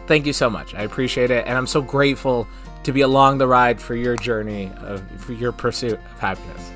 thank 0.08 0.26
you 0.26 0.34
so 0.34 0.50
much. 0.50 0.76
I 0.76 0.82
appreciate 0.82 1.32
it, 1.32 1.48
and 1.48 1.58
I'm 1.58 1.68
so 1.68 1.82
grateful 1.82 2.48
to 2.84 2.92
be 2.92 3.00
along 3.00 3.38
the 3.38 3.48
ride 3.48 3.82
for 3.82 3.96
your 3.96 4.18
journey, 4.18 4.70
of, 4.82 5.02
for 5.22 5.32
your 5.32 5.54
pursuit 5.54 5.94
of 5.94 6.20
happiness. 6.20 6.72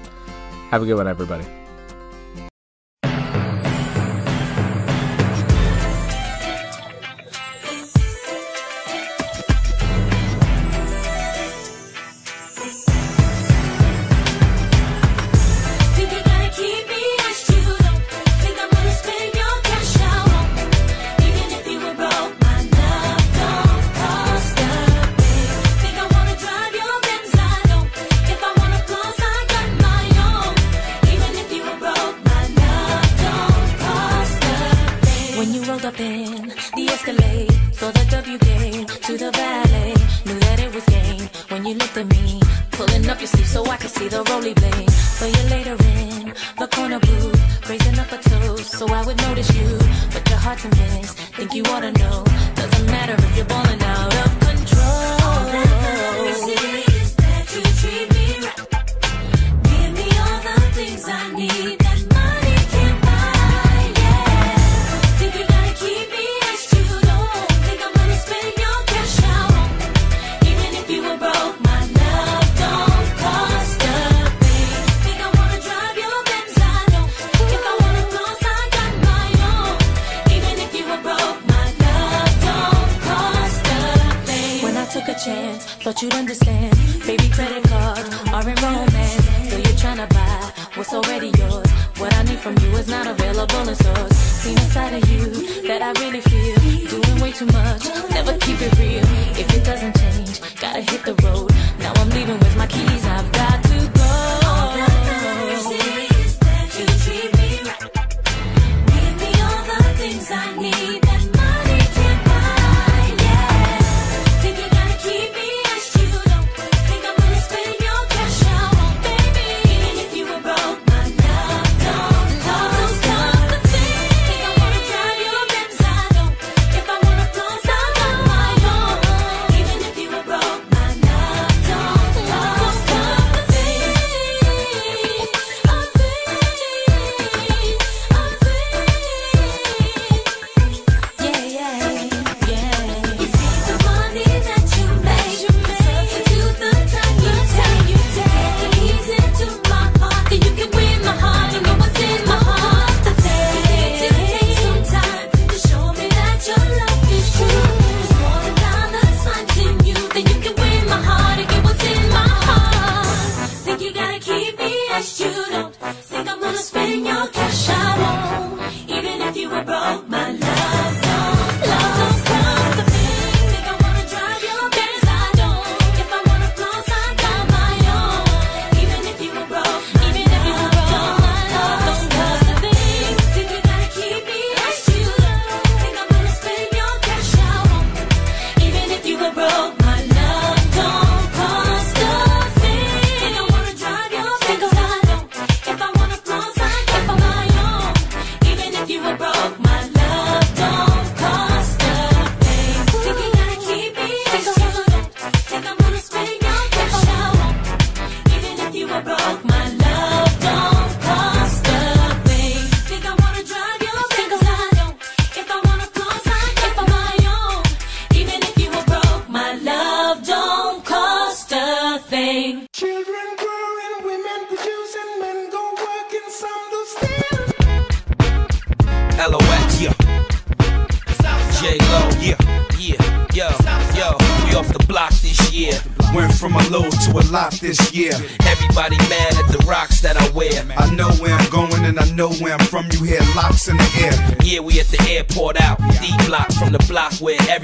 Have 0.69 0.82
a 0.82 0.86
good 0.86 0.95
one, 0.95 1.08
everybody. 1.08 1.45
up 35.85 35.99
in 35.99 36.47
the 36.75 36.87
Escalade 36.87 37.51
for 37.73 37.91
the 37.91 38.05
W 38.11 38.37
game 38.37 38.85
to 38.85 39.17
the 39.17 39.31
valet. 39.31 39.93
Knew 40.25 40.39
that 40.39 40.59
it 40.59 40.73
was 40.73 40.85
game 40.85 41.27
when 41.49 41.65
you 41.65 41.73
looked 41.73 41.97
at 41.97 42.07
me, 42.07 42.39
pulling 42.71 43.09
up 43.09 43.19
your 43.19 43.27
sleeve 43.27 43.47
so 43.47 43.65
I 43.65 43.75
could 43.77 43.89
see 43.89 44.07
the 44.07 44.23
rolly 44.29 44.53
blade. 44.53 44.89
So 44.91 45.25
you 45.25 45.43
later 45.49 45.75
in 45.95 46.33
the 46.57 46.67
corner 46.67 46.99
booth, 46.99 47.69
raising 47.69 47.99
up 47.99 48.11
a 48.11 48.17
toast 48.17 48.71
so 48.77 48.87
I 48.87 49.05
would 49.05 49.17
notice 49.27 49.53
you, 49.55 49.77
but 50.13 50.29
you're 50.29 50.39
hard 50.39 50.59
to 50.59 50.69
miss. 50.69 51.13
Think 51.35 51.53
you 51.53 51.63
ought 51.63 51.81
to 51.81 51.91
know, 51.91 52.23
doesn't 52.55 52.85
matter 52.85 53.15
if 53.17 53.35
you're 53.35 53.45
balling 53.45 53.81
out 53.81 54.15
of 54.25 54.39
control. 54.39 55.23
Thought 85.83 86.01
you'd 86.01 86.13
understand. 86.15 86.71
Baby, 87.05 87.27
credit 87.27 87.61
card, 87.65 88.07
are 88.31 88.47
in 88.47 88.55
romance. 88.63 89.49
So 89.49 89.57
you're 89.57 89.75
trying 89.75 89.97
to 89.97 90.07
buy 90.15 90.51
what's 90.75 90.93
already 90.93 91.27
yours. 91.37 91.69
What 91.99 92.13
I 92.15 92.23
need 92.23 92.39
from 92.39 92.57
you 92.59 92.69
is 92.77 92.87
not 92.87 93.05
available 93.05 93.67
in 93.67 93.75
stores. 93.75 94.15
Seen 94.15 94.57
inside 94.57 94.93
of 94.93 95.09
you 95.11 95.67
that 95.67 95.81
I 95.81 95.91
really 95.99 96.21
feel. 96.21 96.55
Doing 96.87 97.19
way 97.19 97.33
too 97.33 97.47
much, 97.47 97.83
never 98.11 98.31
keep 98.37 98.61
it 98.61 98.79
real. 98.79 99.03
If 99.35 99.53
it 99.53 99.65
doesn't 99.65 99.93
change, 99.99 100.39
gotta 100.61 100.79
hit 100.79 101.03
the 101.03 101.15
road. 101.21 101.51
Now 101.79 101.91
I'm 101.97 102.09
leaving 102.11 102.39
with 102.39 102.55
my 102.55 102.67
keys. 102.67 103.02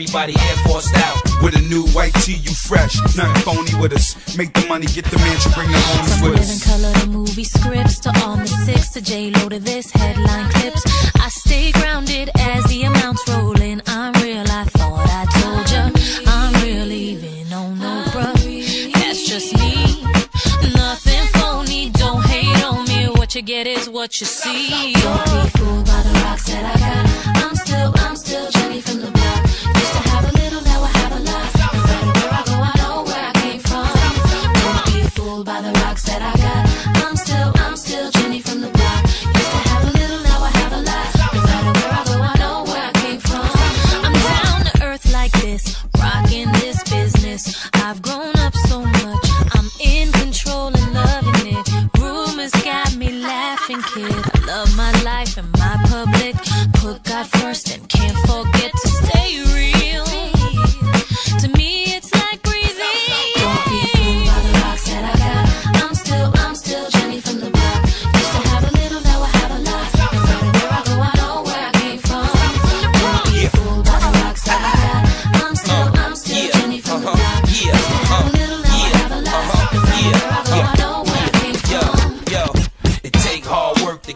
Everybody 0.09 0.33
air 0.41 0.55
forced 0.65 0.95
out. 0.95 1.21
With 1.43 1.55
a 1.55 1.61
new 1.61 1.85
white 1.89 2.13
tee, 2.15 2.33
you 2.33 2.51
fresh. 2.51 2.95
Nothing 3.15 3.41
phony 3.43 3.75
with 3.79 3.93
us. 3.93 4.15
Make 4.37 4.53
the 4.53 4.65
money, 4.67 4.87
get 4.87 5.05
the 5.05 5.17
mansion, 5.17 5.51
bring 5.53 5.67
the 5.67 5.77
homies 5.77 6.23
with 6.23 6.39
us. 6.39 6.63
From 6.63 6.71
color 6.71 6.93
to 6.93 7.07
movie 7.07 7.43
scripts 7.43 7.99
to 7.99 8.09
all 8.21 8.35
the 8.35 8.47
six 8.47 8.89
to 8.89 9.01
J 9.01 9.31
Lo 9.31 9.49
to 9.49 9.59
this 9.59 9.91
headline 9.91 10.49
clips. 10.51 10.83
I 11.15 11.29
stay 11.29 11.71
grounded 11.73 12.29
as 12.39 12.63
the 12.65 12.83
amounts 12.83 13.23
rolling. 13.29 13.81
I'm 13.85 14.13
real. 14.23 14.45
I 14.49 14.63
thought 14.65 15.07
I 15.09 15.25
told 15.39 15.69
ya. 15.71 15.91
I'm 16.25 16.53
real 16.63 16.91
even 16.91 17.53
on 17.53 17.77
no 17.77 18.03
bruh. 18.09 18.93
That's 18.93 19.27
just 19.27 19.53
me. 19.59 20.01
Nothing 20.73 21.27
phony. 21.33 21.91
Don't 21.91 22.25
hate 22.25 22.63
on 22.63 22.85
me. 22.85 23.09
What 23.09 23.35
you 23.35 23.43
get 23.43 23.67
is 23.67 23.87
what 23.87 24.19
you 24.19 24.25
see. 24.25 24.93
Don't 24.93 25.25
be 25.25 25.49
fooled 25.57 25.85
by 25.85 26.01
the 26.01 26.19
rocks 26.23 26.45
that 26.47 26.65
I 26.65 26.79
got. 26.79 27.08
That 36.03 36.21
I 36.21 36.37
got. 36.37 36.68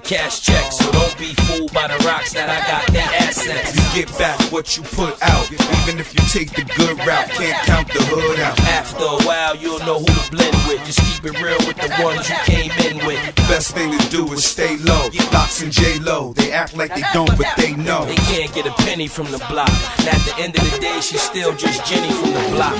Cash 0.03 0.41
checks, 0.41 0.77
so 0.77 0.91
don't 0.91 1.17
be 1.17 1.33
fooled 1.33 1.73
by 1.73 1.87
the 1.87 1.97
rocks 2.05 2.33
that 2.33 2.49
I 2.49 2.59
got. 2.67 2.91
They 2.91 2.99
assets. 2.99 3.82
You 3.93 4.05
get 4.05 4.17
back 4.17 4.39
what 4.51 4.75
you 4.75 4.81
put 4.81 5.21
out. 5.21 5.51
Even 5.51 5.99
if 5.99 6.13
you 6.13 6.21
take 6.29 6.49
the 6.55 6.63
good 6.77 6.97
route, 7.05 7.29
can't 7.29 7.63
count 7.67 7.87
the 7.89 8.01
hood 8.01 8.39
out. 8.39 8.59
After 8.61 9.03
a 9.03 9.21
while, 9.27 9.55
you'll 9.55 9.77
know 9.79 9.99
who 9.99 10.05
to 10.05 10.31
blend 10.31 10.57
with. 10.67 10.83
Just 10.85 10.97
keep 10.99 11.25
it 11.25 11.37
real 11.39 11.57
with 11.67 11.77
the 11.77 11.93
ones 12.01 12.27
you 12.27 12.35
came 12.41 12.71
in 12.89 13.05
with. 13.05 13.21
The 13.35 13.41
best 13.43 13.75
thing 13.75 13.95
to 13.95 14.09
do 14.09 14.31
is 14.33 14.43
stay 14.43 14.77
low. 14.77 15.09
LOX 15.31 15.61
and 15.61 15.71
J 15.71 15.99
Lo, 15.99 16.33
they 16.33 16.51
act 16.51 16.75
like 16.75 16.95
they 16.95 17.03
don't, 17.13 17.37
but 17.37 17.45
they 17.57 17.75
know. 17.75 18.05
They 18.05 18.15
can't 18.15 18.51
get 18.53 18.65
a 18.65 18.73
penny 18.81 19.07
from 19.07 19.29
the 19.29 19.37
block. 19.49 19.69
And 19.99 20.07
at 20.07 20.21
the 20.25 20.41
end 20.41 20.57
of 20.57 20.71
the 20.71 20.79
day, 20.79 20.99
she's 21.01 21.21
still 21.21 21.53
just 21.55 21.85
Jenny 21.85 22.11
from 22.13 22.33
the 22.33 22.49
block. 22.55 22.73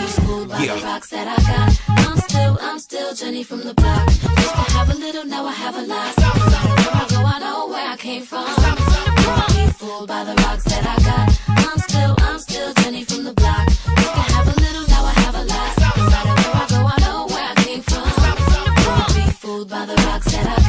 Yeah. 0.62 0.74
I 0.74 0.80
got. 0.80 1.80
I'm 1.90 2.18
still, 2.18 2.58
I'm 2.60 2.80
still 2.80 3.14
Jenny 3.14 3.44
from 3.44 3.62
the 3.62 3.74
block. 3.76 4.08
Used 4.08 4.24
to 4.24 4.66
have 4.74 4.90
a 4.90 4.98
little, 4.98 5.26
now 5.26 5.46
I 5.46 5.52
have 5.52 5.76
a 5.78 5.82
lot. 5.84 7.23
I 7.36 7.40
know 7.40 7.68
where 7.68 7.88
I 7.88 7.98
came 7.98 8.22
from. 8.22 8.46
Don't 8.46 9.48
be 9.56 9.66
fooled 9.74 10.08
by 10.08 10.24
the 10.24 10.36
rocks 10.44 10.66
that 10.66 10.86
I 10.86 10.96
got. 11.02 11.30
I'm 11.68 11.80
still, 11.80 12.16
I'm 12.20 12.38
still 12.38 12.72
Jenny 12.76 13.04
from 13.06 13.24
the 13.24 13.34
block. 13.34 13.68
Used 13.70 14.14
to 14.14 14.22
have 14.34 14.48
a 14.50 14.62
little, 14.62 14.88
now 14.88 15.04
I 15.04 15.14
have 15.22 15.34
a 15.34 15.44
lot. 15.44 15.74
I 16.86 16.98
know 17.02 17.26
where 17.26 17.44
I 17.44 17.56
came 17.56 17.82
from. 17.82 18.06
Don't 18.86 19.16
be 19.16 19.32
fooled 19.32 19.68
by 19.68 19.84
the 19.84 19.96
rocks 20.06 20.32
that 20.32 20.46
I 20.46 20.63